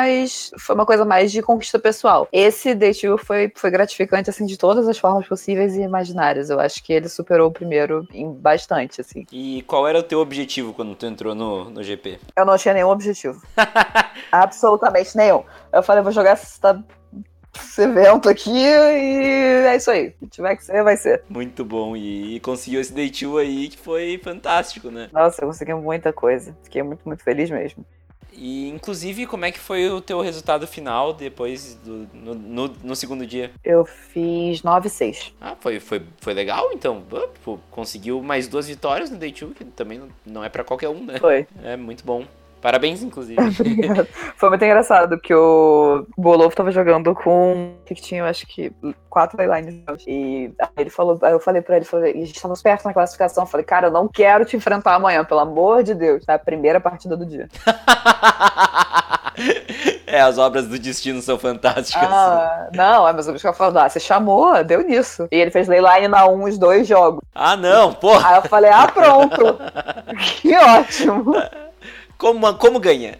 [0.57, 2.27] foi uma coisa mais de conquista pessoal.
[2.31, 6.49] Esse Day 2 foi foi gratificante, assim, de todas as formas possíveis e imaginárias.
[6.49, 9.25] Eu acho que ele superou o primeiro em bastante, assim.
[9.31, 12.19] E qual era o teu objetivo quando tu entrou no, no GP?
[12.35, 13.41] Eu não tinha nenhum objetivo.
[14.31, 15.43] Absolutamente nenhum.
[15.71, 16.83] Eu falei, vou jogar essa
[17.55, 20.13] esse evento aqui e é isso aí.
[20.19, 21.23] Se tiver que ser, vai ser.
[21.29, 21.95] Muito bom.
[21.95, 25.09] E conseguiu esse day two aí que foi fantástico, né?
[25.11, 26.55] Nossa, eu consegui muita coisa.
[26.63, 27.85] Fiquei muito, muito feliz mesmo.
[28.35, 32.95] E, inclusive, como é que foi o teu resultado final depois do no, no, no
[32.95, 33.51] segundo dia?
[33.63, 35.33] Eu fiz 9-6.
[35.39, 37.03] Ah, foi, foi, foi legal, então.
[37.43, 41.05] Pô, conseguiu mais duas vitórias no Day 2, que também não é para qualquer um,
[41.05, 41.17] né?
[41.19, 41.47] Foi.
[41.63, 42.25] É muito bom.
[42.63, 43.37] Parabéns, inclusive.
[43.59, 44.07] Obrigada.
[44.37, 47.73] Foi muito engraçado, que o Bolov tava jogando com.
[47.85, 48.71] que tinha, eu acho que,
[49.09, 49.83] quatro playlines.
[50.07, 52.93] E aí ele falou, aí eu falei pra ele, falei, a gente tava perto na
[52.93, 53.43] classificação.
[53.43, 56.23] Eu falei, cara, eu não quero te enfrentar amanhã, pelo amor de Deus.
[56.25, 57.49] É a primeira partida do dia.
[60.05, 62.03] É, as obras do destino são fantásticas.
[62.03, 65.27] Ah, não, é, mas o bicho falando, ah, você chamou, deu nisso.
[65.31, 67.19] E ele fez Leyline na 1 os dois jogos.
[67.33, 68.29] Ah, não, porra.
[68.29, 69.57] Aí eu falei, ah, pronto.
[70.39, 71.33] que ótimo.
[72.17, 73.17] Como, como ganha?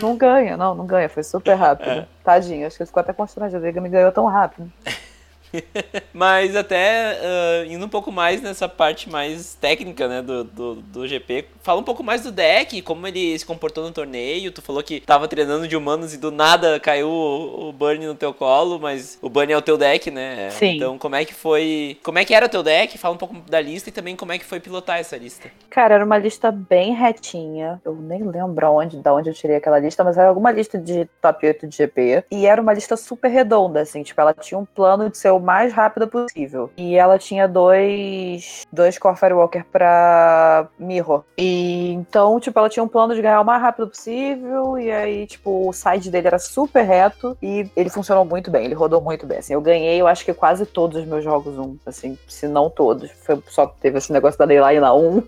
[0.00, 1.08] Não ganha, não, não ganha.
[1.08, 1.90] Foi super rápido.
[1.90, 2.06] É.
[2.24, 3.66] Tadinho, acho que ficou até constrangido.
[3.66, 4.70] Ele me ganhou tão rápido.
[6.12, 11.08] Mas até uh, indo um pouco mais nessa parte mais técnica, né, do, do, do,
[11.08, 14.52] GP, fala um pouco mais do deck, como ele se comportou no torneio.
[14.52, 18.14] Tu falou que tava treinando de humanos e do nada caiu o, o Burn no
[18.14, 20.50] teu colo, mas o Burn é o teu deck, né?
[20.50, 20.76] Sim.
[20.76, 21.98] Então como é que foi.
[22.02, 22.96] Como é que era o teu deck?
[22.98, 25.50] Fala um pouco da lista e também como é que foi pilotar essa lista.
[25.70, 27.80] Cara, era uma lista bem retinha.
[27.84, 31.06] Eu nem lembro onde, da onde eu tirei aquela lista, mas era alguma lista de
[31.20, 32.24] top 8 de GP.
[32.30, 35.40] E era uma lista super redonda, assim, tipo, ela tinha um plano de ser o
[35.42, 36.70] mais rápida possível.
[36.76, 41.24] E ela tinha dois, dois Core Firewalker pra Mirror.
[41.36, 44.78] E então, tipo, ela tinha um plano de ganhar o mais rápido possível.
[44.78, 47.36] E aí, tipo, o side dele era super reto.
[47.42, 49.38] E ele funcionou muito bem, ele rodou muito bem.
[49.38, 52.70] Assim, eu ganhei, eu acho que quase todos os meus jogos um, assim, se não
[52.70, 53.10] todos.
[53.10, 55.22] Foi, só teve esse negócio da Dayline na 1.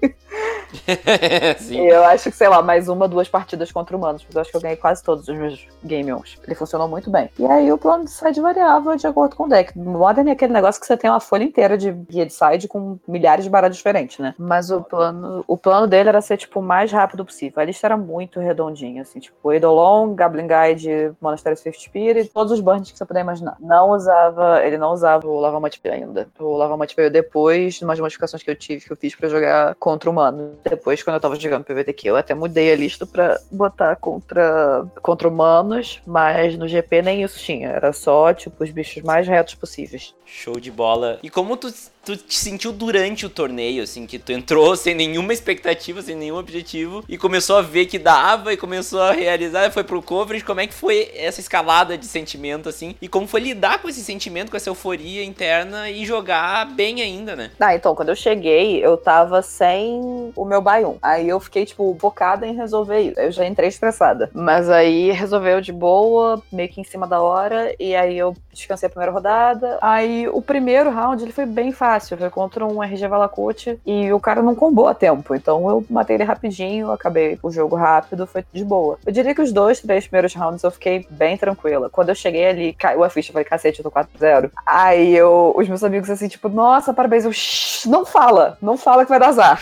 [1.70, 4.24] eu acho que, sei lá, mais uma, duas partidas contra humanos.
[4.26, 6.38] Mas eu acho que eu ganhei quase todos os meus game ons.
[6.44, 7.30] Ele funcionou muito bem.
[7.38, 9.76] E aí o plano de side variava de acordo com o deck.
[9.78, 12.98] Modern é aquele negócio que você tem uma folha inteira de guia de side com
[13.06, 14.34] milhares de baralhos diferentes, né?
[14.38, 17.60] Mas o plano, o plano dele era ser, tipo, o mais rápido possível.
[17.60, 22.60] A lista era muito redondinha, assim, tipo, Eidolon, Goblin Guide, Monastery Swift e todos os
[22.60, 23.56] burns que você puder imaginar.
[23.60, 26.28] Não usava, ele não usava o Lava Multiplayer ainda.
[26.38, 29.74] O Lava Multiplayer depois, de umas modificações que eu tive, que eu fiz pra jogar
[29.76, 30.53] contra humano.
[30.62, 35.28] Depois, quando eu tava jogando PVTQ, eu até mudei a lista pra botar contra, contra
[35.28, 37.68] humanos, mas no GP nem isso tinha.
[37.68, 40.14] Era só, tipo, os bichos mais retos possíveis.
[40.24, 41.18] Show de bola.
[41.22, 41.72] E como tu,
[42.04, 46.36] tu te sentiu durante o torneio, assim, que tu entrou sem nenhuma expectativa, sem nenhum
[46.36, 50.60] objetivo, e começou a ver que dava e começou a realizar, foi pro coverage, como
[50.60, 54.50] é que foi essa escalada de sentimento, assim, e como foi lidar com esse sentimento,
[54.50, 57.50] com essa euforia interna e jogar bem ainda, né?
[57.60, 60.96] Ah, então, quando eu cheguei, eu tava sem o meu Bayum.
[61.02, 63.18] Aí eu fiquei, tipo, focada em resolver isso.
[63.18, 64.30] Eu já entrei estressada.
[64.32, 68.86] Mas aí resolveu de boa, meio que em cima da hora, e aí eu descansei
[68.86, 69.78] a primeira rodada.
[69.80, 74.20] Aí o primeiro round ele foi bem fácil, foi contra um RG Valakut e o
[74.20, 75.34] cara não combou a tempo.
[75.34, 78.98] Então eu matei ele rapidinho, acabei o jogo rápido, foi de boa.
[79.04, 81.88] Eu diria que os dois, três primeiros rounds eu fiquei bem tranquila.
[81.90, 84.50] Quando eu cheguei ali, caiu a ficha, falei, cacete, eu tô 4-0.
[84.66, 89.10] Aí eu, os meus amigos assim, tipo, nossa, parabéns, eu, não fala, não fala que
[89.10, 89.60] vai dar azar.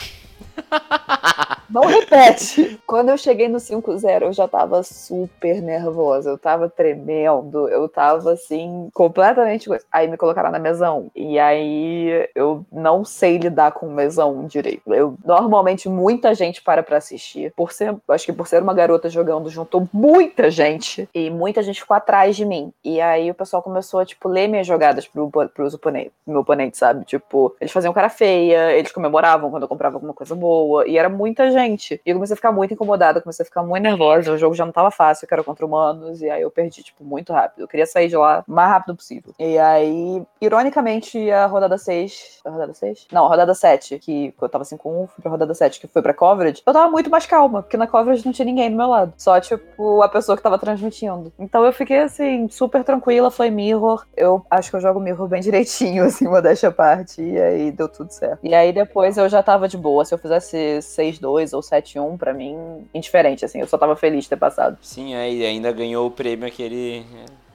[1.72, 2.78] Não repete.
[2.86, 6.28] Quando eu cheguei no 5-0, eu já tava super nervosa.
[6.28, 7.66] Eu tava tremendo.
[7.68, 9.70] Eu tava assim, completamente.
[9.90, 11.10] Aí me colocaram na mesa 1.
[11.16, 14.92] E aí eu não sei lidar com mesa 1 direito.
[14.92, 17.54] Eu normalmente muita gente para pra assistir.
[17.56, 21.08] Por ser, acho que por ser uma garota jogando, juntou muita gente.
[21.14, 22.70] E muita gente ficou atrás de mim.
[22.84, 26.12] E aí o pessoal começou a, tipo, ler minhas jogadas pro, pros oponentes.
[26.26, 27.06] Meu oponente, sabe?
[27.06, 30.51] Tipo, eles faziam cara feia, eles comemoravam quando eu comprava alguma coisa boa.
[30.86, 32.00] E era muita gente.
[32.04, 34.32] E eu comecei a ficar muito incomodada, comecei a ficar muito nervosa.
[34.32, 36.20] O jogo já não tava fácil, que era contra humanos.
[36.20, 37.60] E aí eu perdi, tipo, muito rápido.
[37.60, 39.34] Eu queria sair de lá o mais rápido possível.
[39.38, 42.40] E aí, ironicamente, a rodada 6.
[42.44, 43.06] A rodada 6?
[43.12, 45.86] Não, a rodada 7, que eu tava assim com um, fui pra rodada 7, que
[45.86, 46.62] foi pra coverage.
[46.66, 49.12] Eu tava muito mais calma, porque na coverage não tinha ninguém do meu lado.
[49.16, 51.32] Só, tipo, a pessoa que tava transmitindo.
[51.38, 53.30] Então eu fiquei, assim, super tranquila.
[53.30, 54.04] Foi mirror.
[54.16, 57.22] Eu acho que eu jogo mirror bem direitinho, assim, modéstia à parte.
[57.22, 58.40] E aí deu tudo certo.
[58.42, 60.04] E aí depois eu já tava de boa.
[60.04, 63.60] Se eu fizesse 6-2 ou 7-1, pra mim, indiferente, assim.
[63.60, 64.78] Eu só tava feliz de ter passado.
[64.80, 67.04] Sim, é, e ainda ganhou o prêmio aquele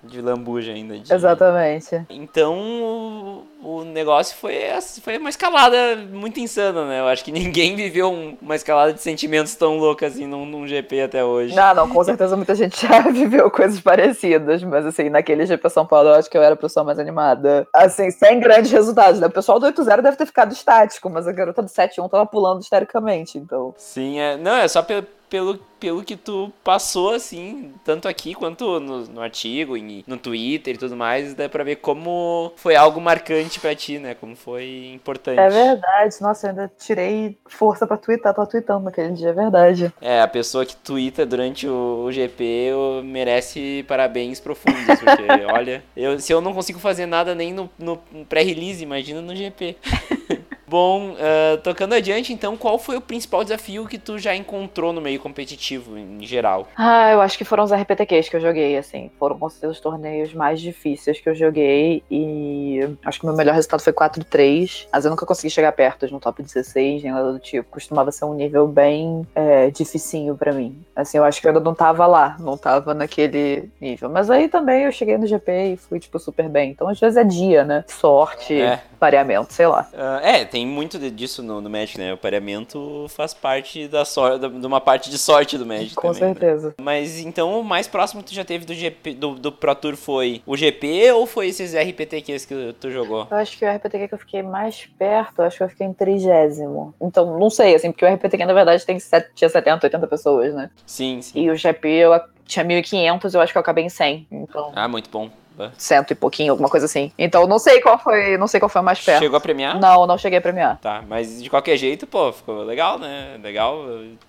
[0.07, 0.97] de lambuja ainda.
[0.97, 1.13] De...
[1.13, 2.05] Exatamente.
[2.09, 4.55] Então o, o, negócio foi,
[5.01, 5.77] foi uma escalada
[6.11, 6.99] muito insana, né?
[6.99, 10.67] Eu acho que ninguém viveu um, uma escalada de sentimentos tão louca assim num, num,
[10.67, 11.55] GP até hoje.
[11.55, 15.85] Não, não, com certeza muita gente já viveu coisas parecidas, mas assim, naquele GP São
[15.85, 17.67] Paulo eu acho que eu era a pessoa mais animada.
[17.73, 19.27] Assim, sem grandes resultados, né?
[19.27, 22.61] O pessoal do 8-0 deve ter ficado estático, mas a garota do 7-1 tava pulando
[22.61, 23.73] histericamente, então.
[23.77, 24.37] Sim, é.
[24.37, 29.21] Não, é só pelo pelo, pelo que tu passou, assim, tanto aqui quanto no, no
[29.21, 33.75] artigo, em, no Twitter e tudo mais, dá pra ver como foi algo marcante pra
[33.75, 34.15] ti, né?
[34.15, 35.39] Como foi importante.
[35.39, 36.15] É verdade.
[36.21, 39.93] Nossa, eu ainda tirei força pra twittar, tô tweetando naquele dia, é verdade.
[40.01, 42.71] É, a pessoa que twitta durante o, o GP
[43.03, 47.97] merece parabéns profundos, porque, olha, eu, se eu não consigo fazer nada nem no, no
[48.27, 49.75] pré-release, imagina no GP.
[50.69, 54.99] Bom, uh, tocando adiante, então, qual foi o principal desafio que tu já encontrou no
[54.99, 56.67] meio competitivo, em geral?
[56.75, 59.09] Ah, eu acho que foram os RPTQs que eu joguei, assim.
[59.17, 62.03] Foram com certeza os torneios mais difíceis que eu joguei.
[62.11, 64.87] E acho que o meu melhor resultado foi 4-3.
[64.91, 67.69] Mas eu nunca consegui chegar perto de um top 16, nem nada do tipo.
[67.71, 70.77] Costumava ser um nível bem é, dificinho para mim.
[70.93, 74.09] Assim, eu acho que eu ainda não tava lá, não tava naquele nível.
[74.09, 76.71] Mas aí também eu cheguei no GP e fui, tipo, super bem.
[76.71, 77.85] Então, às vezes é dia, né?
[77.87, 78.81] Sorte, é.
[78.99, 79.87] Pareamento, sei lá.
[79.93, 82.13] Uh, é, tem muito disso no, no Magic, né?
[82.13, 86.29] O pareamento faz parte da sorte, de uma parte de sorte do Magic Com também,
[86.29, 86.35] né?
[86.39, 86.67] certeza.
[86.69, 86.73] Né?
[86.81, 89.95] Mas então o mais próximo que tu já teve do GP, do, do Pro Tour
[89.95, 93.27] foi o GP ou foi esses RPTQs que tu jogou?
[93.29, 95.93] Eu acho que o RPTQ que eu fiquei mais perto, acho que eu fiquei em
[95.93, 96.93] trigésimo.
[96.99, 98.97] Então, não sei, assim, porque o RPTQ na verdade tem,
[99.35, 100.69] tinha 70, 80 pessoas, né?
[100.85, 101.39] Sim, sim.
[101.39, 104.27] E o GP eu tinha 1.500, eu acho que eu acabei em 100.
[104.31, 104.71] Então...
[104.75, 105.29] Ah, muito bom
[105.77, 107.11] cento e pouquinho, alguma coisa assim.
[107.17, 109.19] Então não sei qual foi, não sei qual foi mais perto.
[109.19, 109.79] Chegou a premiar?
[109.79, 110.77] Não, não cheguei a premiar.
[110.79, 113.39] Tá, mas de qualquer jeito, pô, ficou legal, né?
[113.41, 113.77] Legal.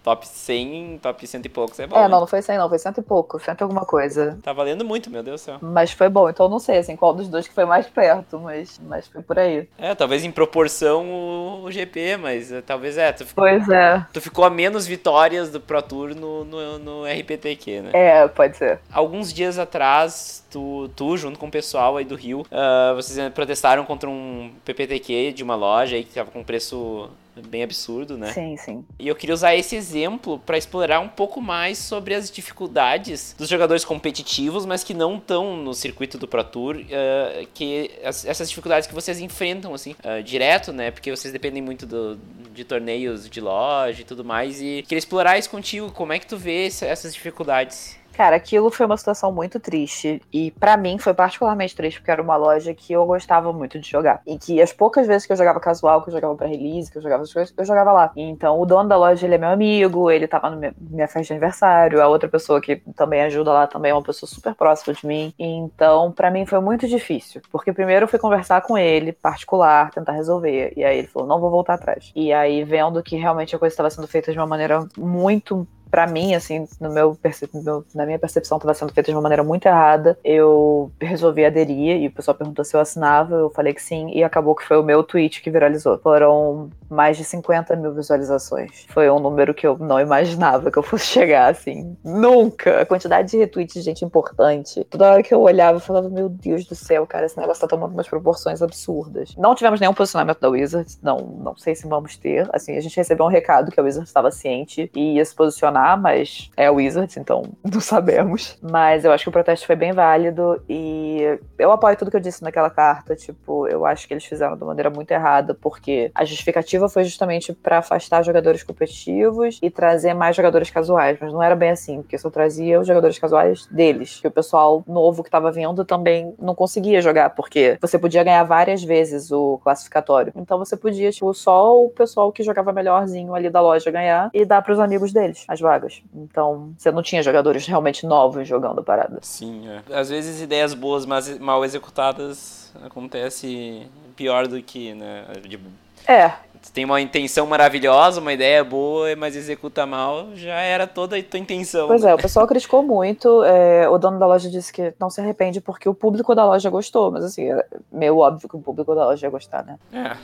[0.02, 1.96] Top 100, top cento e poucos é bom.
[1.96, 2.08] É, né?
[2.08, 4.38] não, não foi 100 não, foi cento e pouco, cento e alguma coisa.
[4.42, 5.58] Tá valendo muito, meu Deus do céu.
[5.60, 8.80] Mas foi bom, então não sei assim qual dos dois que foi mais perto, mas,
[8.86, 9.68] mas foi por aí.
[9.78, 13.12] É, talvez em proporção o, o GP, mas uh, talvez é.
[13.12, 14.04] Tu ficou, pois é.
[14.12, 17.90] Tu ficou a menos vitórias do Pro Tour no, no, no RPTQ, né?
[17.92, 18.80] É, pode ser.
[18.92, 23.84] Alguns dias atrás, tu, tu junto com o pessoal aí do Rio, uh, vocês protestaram
[23.84, 27.10] contra um PPTQ de uma loja aí que tava com preço
[27.46, 28.32] bem absurdo, né?
[28.32, 28.84] Sim, sim.
[28.98, 33.48] E eu queria usar esse exemplo para explorar um pouco mais sobre as dificuldades dos
[33.48, 38.48] jogadores competitivos, mas que não estão no circuito do Pro Tour, uh, que as, essas
[38.48, 40.90] dificuldades que vocês enfrentam, assim, uh, direto, né?
[40.90, 42.18] Porque vocês dependem muito do,
[42.52, 44.60] de torneios de loja e tudo mais.
[44.60, 45.92] E queria explorar isso contigo.
[45.92, 47.96] Como é que tu vê essas dificuldades?
[48.18, 50.20] Cara, aquilo foi uma situação muito triste.
[50.32, 53.88] E para mim foi particularmente triste, porque era uma loja que eu gostava muito de
[53.88, 54.20] jogar.
[54.26, 56.98] E que as poucas vezes que eu jogava casual, que eu jogava pra release, que
[56.98, 58.10] eu jogava as coisas, eu jogava lá.
[58.16, 61.28] Então o dono da loja, ele é meu amigo, ele tava na minha, minha festa
[61.28, 62.02] de aniversário.
[62.02, 65.32] A outra pessoa que também ajuda lá também é uma pessoa super próxima de mim.
[65.38, 67.40] Então, para mim foi muito difícil.
[67.52, 70.72] Porque primeiro eu fui conversar com ele, particular, tentar resolver.
[70.76, 72.10] E aí ele falou: não vou voltar atrás.
[72.16, 76.06] E aí, vendo que realmente a coisa estava sendo feita de uma maneira muito para
[76.06, 77.18] mim, assim, no meu,
[77.54, 80.18] no na minha percepção, estava sendo feita de uma maneira muito errada.
[80.24, 84.22] Eu resolvi aderir e o pessoal perguntou se eu assinava, eu falei que sim, e
[84.22, 85.98] acabou que foi o meu tweet que viralizou.
[85.98, 88.86] Foram mais de 50 mil visualizações.
[88.88, 91.96] Foi um número que eu não imaginava que eu fosse chegar, assim.
[92.04, 92.82] Nunca!
[92.82, 94.84] A quantidade de retweets de gente importante.
[94.84, 97.68] Toda hora que eu olhava, eu falava, meu Deus do céu, cara, esse negócio tá
[97.68, 99.34] tomando umas proporções absurdas.
[99.36, 102.48] Não tivemos nenhum posicionamento da Wizards, não, não sei se vamos ter.
[102.52, 105.77] Assim, a gente recebeu um recado que a Wizards estava ciente e ia se posicionar
[105.96, 108.58] mas é o Wizards, então não sabemos.
[108.62, 112.20] Mas eu acho que o protesto foi bem válido e eu apoio tudo que eu
[112.20, 113.14] disse naquela carta.
[113.14, 117.52] Tipo, eu acho que eles fizeram de maneira muito errada, porque a justificativa foi justamente
[117.52, 122.18] para afastar jogadores competitivos e trazer mais jogadores casuais, mas não era bem assim, porque
[122.18, 126.54] só trazia os jogadores casuais deles, que o pessoal novo que estava vindo também não
[126.54, 130.32] conseguia jogar, porque você podia ganhar várias vezes o classificatório.
[130.36, 134.44] Então você podia, tipo, só o pessoal que jogava melhorzinho ali da loja ganhar e
[134.44, 136.02] dar para os amigos deles as vagas.
[136.14, 139.18] Então, você não tinha jogadores realmente novos jogando a parada.
[139.20, 139.82] Sim, é.
[139.94, 145.26] Às vezes ideias boas, mas mal executadas, acontece pior do que, né?
[145.46, 145.60] De...
[146.06, 146.32] É,
[146.68, 151.22] tu tem uma intenção maravilhosa, uma ideia boa, mas executa mal, já era toda a
[151.22, 151.88] tua intenção.
[151.88, 152.10] Pois né?
[152.10, 153.42] é, o pessoal criticou muito.
[153.44, 156.68] É, o dono da loja disse que não se arrepende porque o público da loja
[156.68, 159.78] gostou, mas assim, é meio óbvio que o público da loja ia gostar, né?
[159.92, 160.16] É.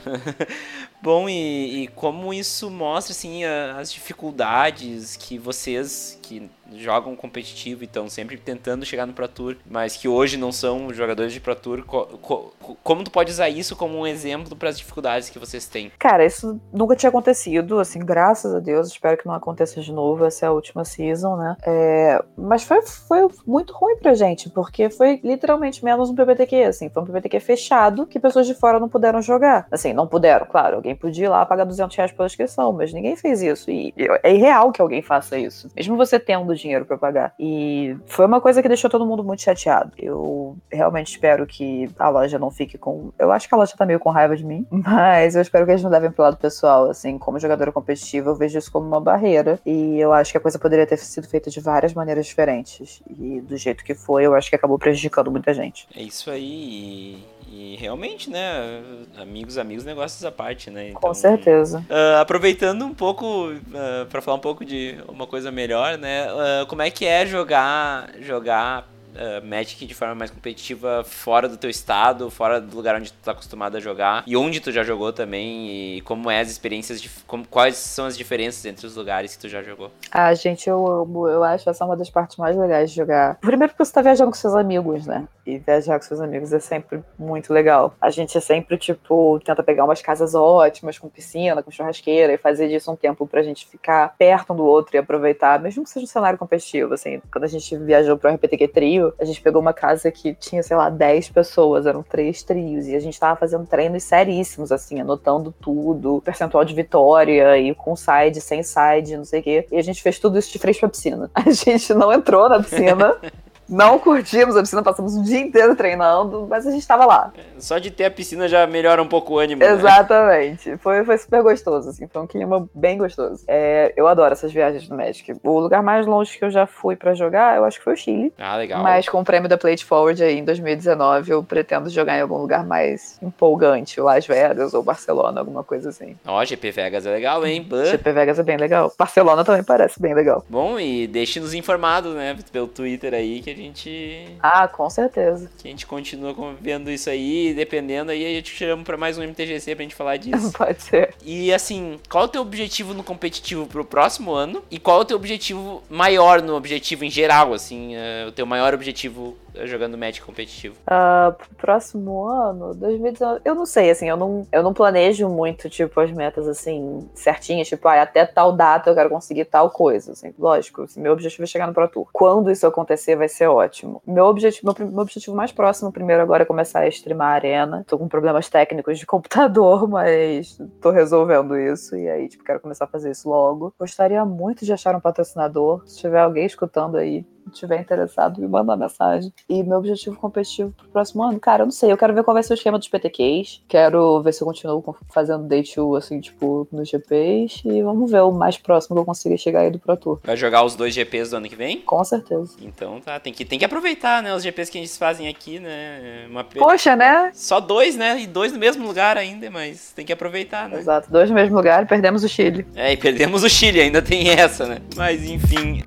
[1.01, 7.85] Bom, e, e, como isso mostra, assim, as dificuldades que vocês, que jogam competitivo e
[7.85, 11.55] estão sempre tentando chegar no Pro Tour, mas que hoje não são jogadores de Pro
[11.55, 15.39] Tour, co co como tu pode usar isso como um exemplo para as dificuldades que
[15.39, 15.91] vocês têm?
[15.99, 20.25] Cara, isso nunca tinha acontecido, assim, graças a Deus, espero que não aconteça de novo,
[20.25, 21.55] essa é a última season, né?
[21.65, 26.89] É, mas foi, foi muito ruim pra gente, porque foi literalmente menos um PPTQ, assim,
[26.89, 29.67] foi um PPTQ fechado que pessoas de fora não puderam jogar.
[29.71, 33.15] Assim, não puderam, claro, alguém podia ir lá pagar 200 reais pela inscrição, mas ninguém
[33.15, 37.33] fez isso, e é irreal que alguém faça isso, mesmo você tendo dinheiro para pagar.
[37.39, 39.91] E foi uma coisa que deixou todo mundo muito chateado.
[39.97, 43.11] Eu realmente espero que a loja não fique com.
[43.17, 45.71] Eu acho que a loja tá meio com raiva de mim, mas eu espero que
[45.71, 46.89] eles não levem pro lado pessoal.
[46.89, 49.59] Assim, como jogadora competitiva, eu vejo isso como uma barreira.
[49.65, 53.01] E eu acho que a coisa poderia ter sido feita de várias maneiras diferentes.
[53.09, 55.87] E do jeito que foi, eu acho que acabou prejudicando muita gente.
[55.95, 57.23] É isso aí.
[57.57, 58.83] E realmente, né?
[59.17, 60.89] Amigos, amigos, negócios à parte, né?
[60.89, 61.79] Então, Com certeza.
[61.89, 66.27] Uh, aproveitando um pouco, uh, ah, para falar um pouco de uma coisa melhor, né?
[66.33, 71.57] Uh, como é que é jogar, jogar uh, Magic de forma mais competitiva fora do
[71.57, 74.83] teu estado, fora do lugar onde tu tá acostumado a jogar e onde tu já
[74.83, 78.95] jogou também e como é as experiências, de, como, quais são as diferenças entre os
[78.95, 79.91] lugares que tu já jogou?
[80.11, 83.35] Ah, gente, eu amo, eu acho essa uma das partes mais legais de jogar.
[83.39, 85.27] Primeiro porque você tá viajando com seus amigos, né?
[85.45, 87.93] E viajar com seus amigos é sempre muito legal.
[88.01, 92.37] A gente é sempre, tipo, tenta pegar umas casas ótimas, com piscina, com churrasqueira, e
[92.37, 95.89] fazer disso um tempo pra gente ficar perto um do outro e aproveitar, mesmo que
[95.89, 97.21] seja um cenário competitivo, assim.
[97.31, 100.75] Quando a gente viajou pro RPTQ Trio, a gente pegou uma casa que tinha, sei
[100.75, 105.53] lá, 10 pessoas, eram três trios, e a gente tava fazendo treinos seríssimos, assim, anotando
[105.61, 109.67] tudo, percentual de vitória, e com side, sem side, não sei o quê.
[109.71, 111.29] E a gente fez tudo isso de frente pra piscina.
[111.35, 113.15] A gente não entrou na piscina.
[113.67, 117.33] Não curtimos a piscina, passamos o dia inteiro treinando, mas a gente estava lá.
[117.57, 119.61] Só de ter a piscina já melhora um pouco o ânimo.
[119.61, 119.71] Né?
[119.71, 120.69] Exatamente.
[120.69, 120.77] Né?
[120.77, 123.43] Foi, foi super gostoso, assim, foi um clima bem gostoso.
[123.47, 125.35] É, eu adoro essas viagens do Magic.
[125.43, 127.97] O lugar mais longe que eu já fui para jogar, eu acho que foi o
[127.97, 128.33] Chile.
[128.37, 128.83] Ah, legal.
[128.83, 132.37] Mas com o prêmio da Plate Forward aí em 2019, eu pretendo jogar em algum
[132.37, 136.15] lugar mais empolgante, Las Vegas ou Barcelona, alguma coisa assim.
[136.25, 137.63] Ó, oh, GP Vegas é legal, hein?
[137.63, 137.85] Bã.
[137.85, 138.93] GP Vegas é bem legal.
[138.97, 140.45] Barcelona também parece bem legal.
[140.47, 144.27] Bom, e deixe-nos informados, né, pelo Twitter aí, que a gente.
[144.41, 145.49] Ah, com certeza.
[145.57, 149.23] Que a gente continua vendo isso aí, dependendo aí, a gente chama pra mais um
[149.23, 150.51] MTGC pra gente falar disso.
[150.57, 151.13] Pode ser.
[151.23, 154.63] E assim, qual é o teu objetivo no competitivo pro próximo ano?
[154.69, 157.95] E qual é o teu objetivo maior no objetivo em geral, assim?
[157.95, 160.75] Uh, o teu maior objetivo jogando Magic competitivo?
[160.81, 165.69] Uh, pro próximo ano, 2019, eu não sei, assim, eu não, eu não planejo muito,
[165.69, 170.11] tipo, as metas, assim, certinhas, tipo, ah, até tal data eu quero conseguir tal coisa,
[170.11, 172.07] assim, lógico, assim, meu objetivo é chegar no Pro Tour.
[172.11, 174.01] Quando isso acontecer, vai ser ótimo.
[174.05, 177.83] Meu objetivo, meu, meu objetivo mais próximo, primeiro, agora é começar a streamar a arena.
[177.87, 182.85] Tô com problemas técnicos de computador, mas tô resolvendo isso, e aí, tipo, quero começar
[182.85, 183.73] a fazer isso logo.
[183.79, 188.71] Gostaria muito de achar um patrocinador, se tiver alguém escutando aí, tiver interessado, me manda
[188.71, 189.31] uma mensagem.
[189.49, 191.91] E meu objetivo competitivo pro próximo ano, cara, eu não sei.
[191.91, 193.63] Eu quero ver qual vai ser o esquema dos PTQs.
[193.67, 197.61] Quero ver se eu continuo fazendo day 2, assim, tipo, nos GPs.
[197.65, 200.19] E vamos ver o mais próximo que eu consiga chegar aí do Pro Tour.
[200.23, 201.81] Vai jogar os dois GPs do ano que vem?
[201.81, 202.55] Com certeza.
[202.61, 204.33] Então tá, tem que, tem que aproveitar, né?
[204.35, 206.25] Os GPs que a gente fazem aqui, né?
[206.29, 206.43] Uma...
[206.43, 207.31] Poxa, né?
[207.33, 208.19] Só dois, né?
[208.19, 210.79] E dois no mesmo lugar ainda, mas tem que aproveitar, né?
[210.79, 212.65] Exato, dois no mesmo lugar e perdemos o Chile.
[212.75, 214.79] É, e perdemos o Chile, ainda tem essa, né?
[214.95, 215.83] Mas enfim.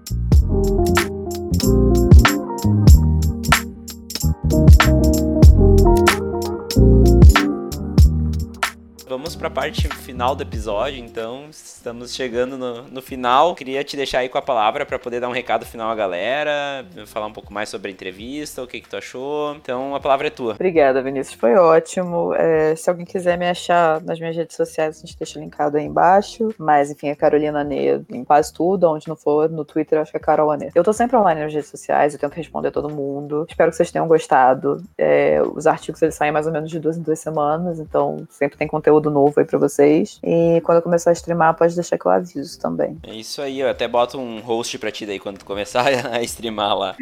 [9.08, 13.54] Vamos para a parte final do episódio, então estamos chegando no, no final.
[13.54, 16.84] Queria te deixar aí com a palavra para poder dar um recado final à galera,
[17.06, 19.54] falar um pouco mais sobre a entrevista, o que, que tu achou.
[19.54, 20.52] Então a palavra é tua.
[20.52, 22.34] Obrigada, Vinícius, foi ótimo.
[22.34, 25.86] É, se alguém quiser me achar nas minhas redes sociais, a gente deixa linkado aí
[25.86, 26.54] embaixo.
[26.58, 30.10] Mas enfim, a Carolina Nê em quase tudo, onde não for, no Twitter, eu acho
[30.10, 30.70] que é Carol Anê.
[30.74, 33.46] Eu tô sempre online nas redes sociais, eu tento responder todo mundo.
[33.48, 34.82] Espero que vocês tenham gostado.
[34.98, 38.58] É, os artigos eles saem mais ou menos de duas em duas semanas, então sempre
[38.58, 40.18] tem conteúdo novo aí pra vocês.
[40.22, 42.98] E quando eu começar a streamar, pode deixar que eu aviso também.
[43.02, 46.22] É isso aí, eu até boto um host pra ti daí quando tu começar a
[46.22, 46.96] streamar lá.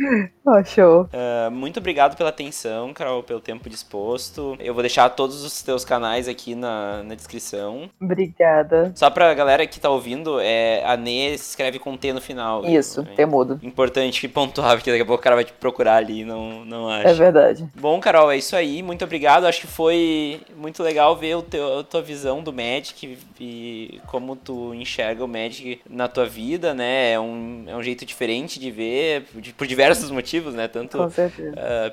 [0.45, 1.09] Oh, show.
[1.13, 4.57] Uh, muito obrigado pela atenção, Carol, pelo tempo disposto.
[4.61, 7.91] Eu vou deixar todos os teus canais aqui na, na descrição.
[8.01, 8.93] Obrigada.
[8.95, 12.65] Só pra galera que tá ouvindo, é, a Nê se escreve com T no final.
[12.65, 13.13] Isso, né?
[13.17, 13.59] T mudo.
[13.63, 16.89] Importante pontuar, porque daqui a pouco o cara vai te procurar ali e não, não
[16.89, 17.09] acha.
[17.09, 17.67] É verdade.
[17.75, 18.83] Bom, Carol, é isso aí.
[18.83, 19.47] Muito obrigado.
[19.47, 24.75] Acho que foi muito legal ver o teu, tua visão do Magic e como tu
[24.75, 27.13] enxerga o Magic na tua vida, né?
[27.13, 29.27] É um, é um jeito diferente de ver,
[29.57, 30.69] por diversos motivos, né?
[30.69, 31.11] Tanto uh,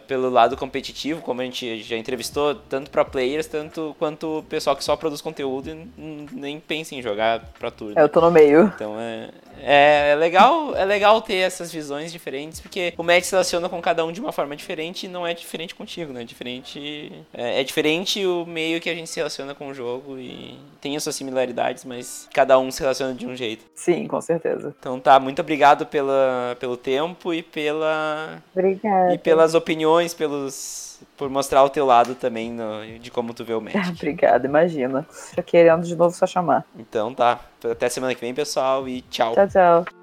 [0.08, 4.76] pelo lado competitivo, como a gente já entrevistou, tanto para players, tanto quanto o pessoal
[4.76, 7.98] que só produz conteúdo e nem pensa em jogar pra tudo.
[7.98, 8.72] É, eu tô no meio.
[8.76, 9.30] Então é,
[9.60, 13.82] é, é, legal, é legal ter essas visões diferentes, porque o Magic se relaciona com
[13.82, 16.22] cada um de uma forma diferente e não é diferente contigo, né?
[16.22, 20.18] É diferente, é, é diferente o meio que a gente se relaciona com o jogo
[20.18, 23.66] e tem as suas similaridades, mas cada um se relaciona de um jeito.
[23.76, 24.76] Sim, com certeza.
[24.80, 29.14] Então tá, muito obrigado pela, pelo tempo e pela Obrigada.
[29.14, 33.54] e pelas opiniões, pelos por mostrar o teu lado também no, de como tu vê
[33.54, 33.90] o Magic.
[33.96, 35.06] Obrigada, imagina.
[35.36, 36.66] Tô querendo de novo só chamar.
[36.78, 37.40] Então tá.
[37.70, 39.34] Até semana que vem, pessoal, e tchau.
[39.34, 40.03] Tchau, tchau.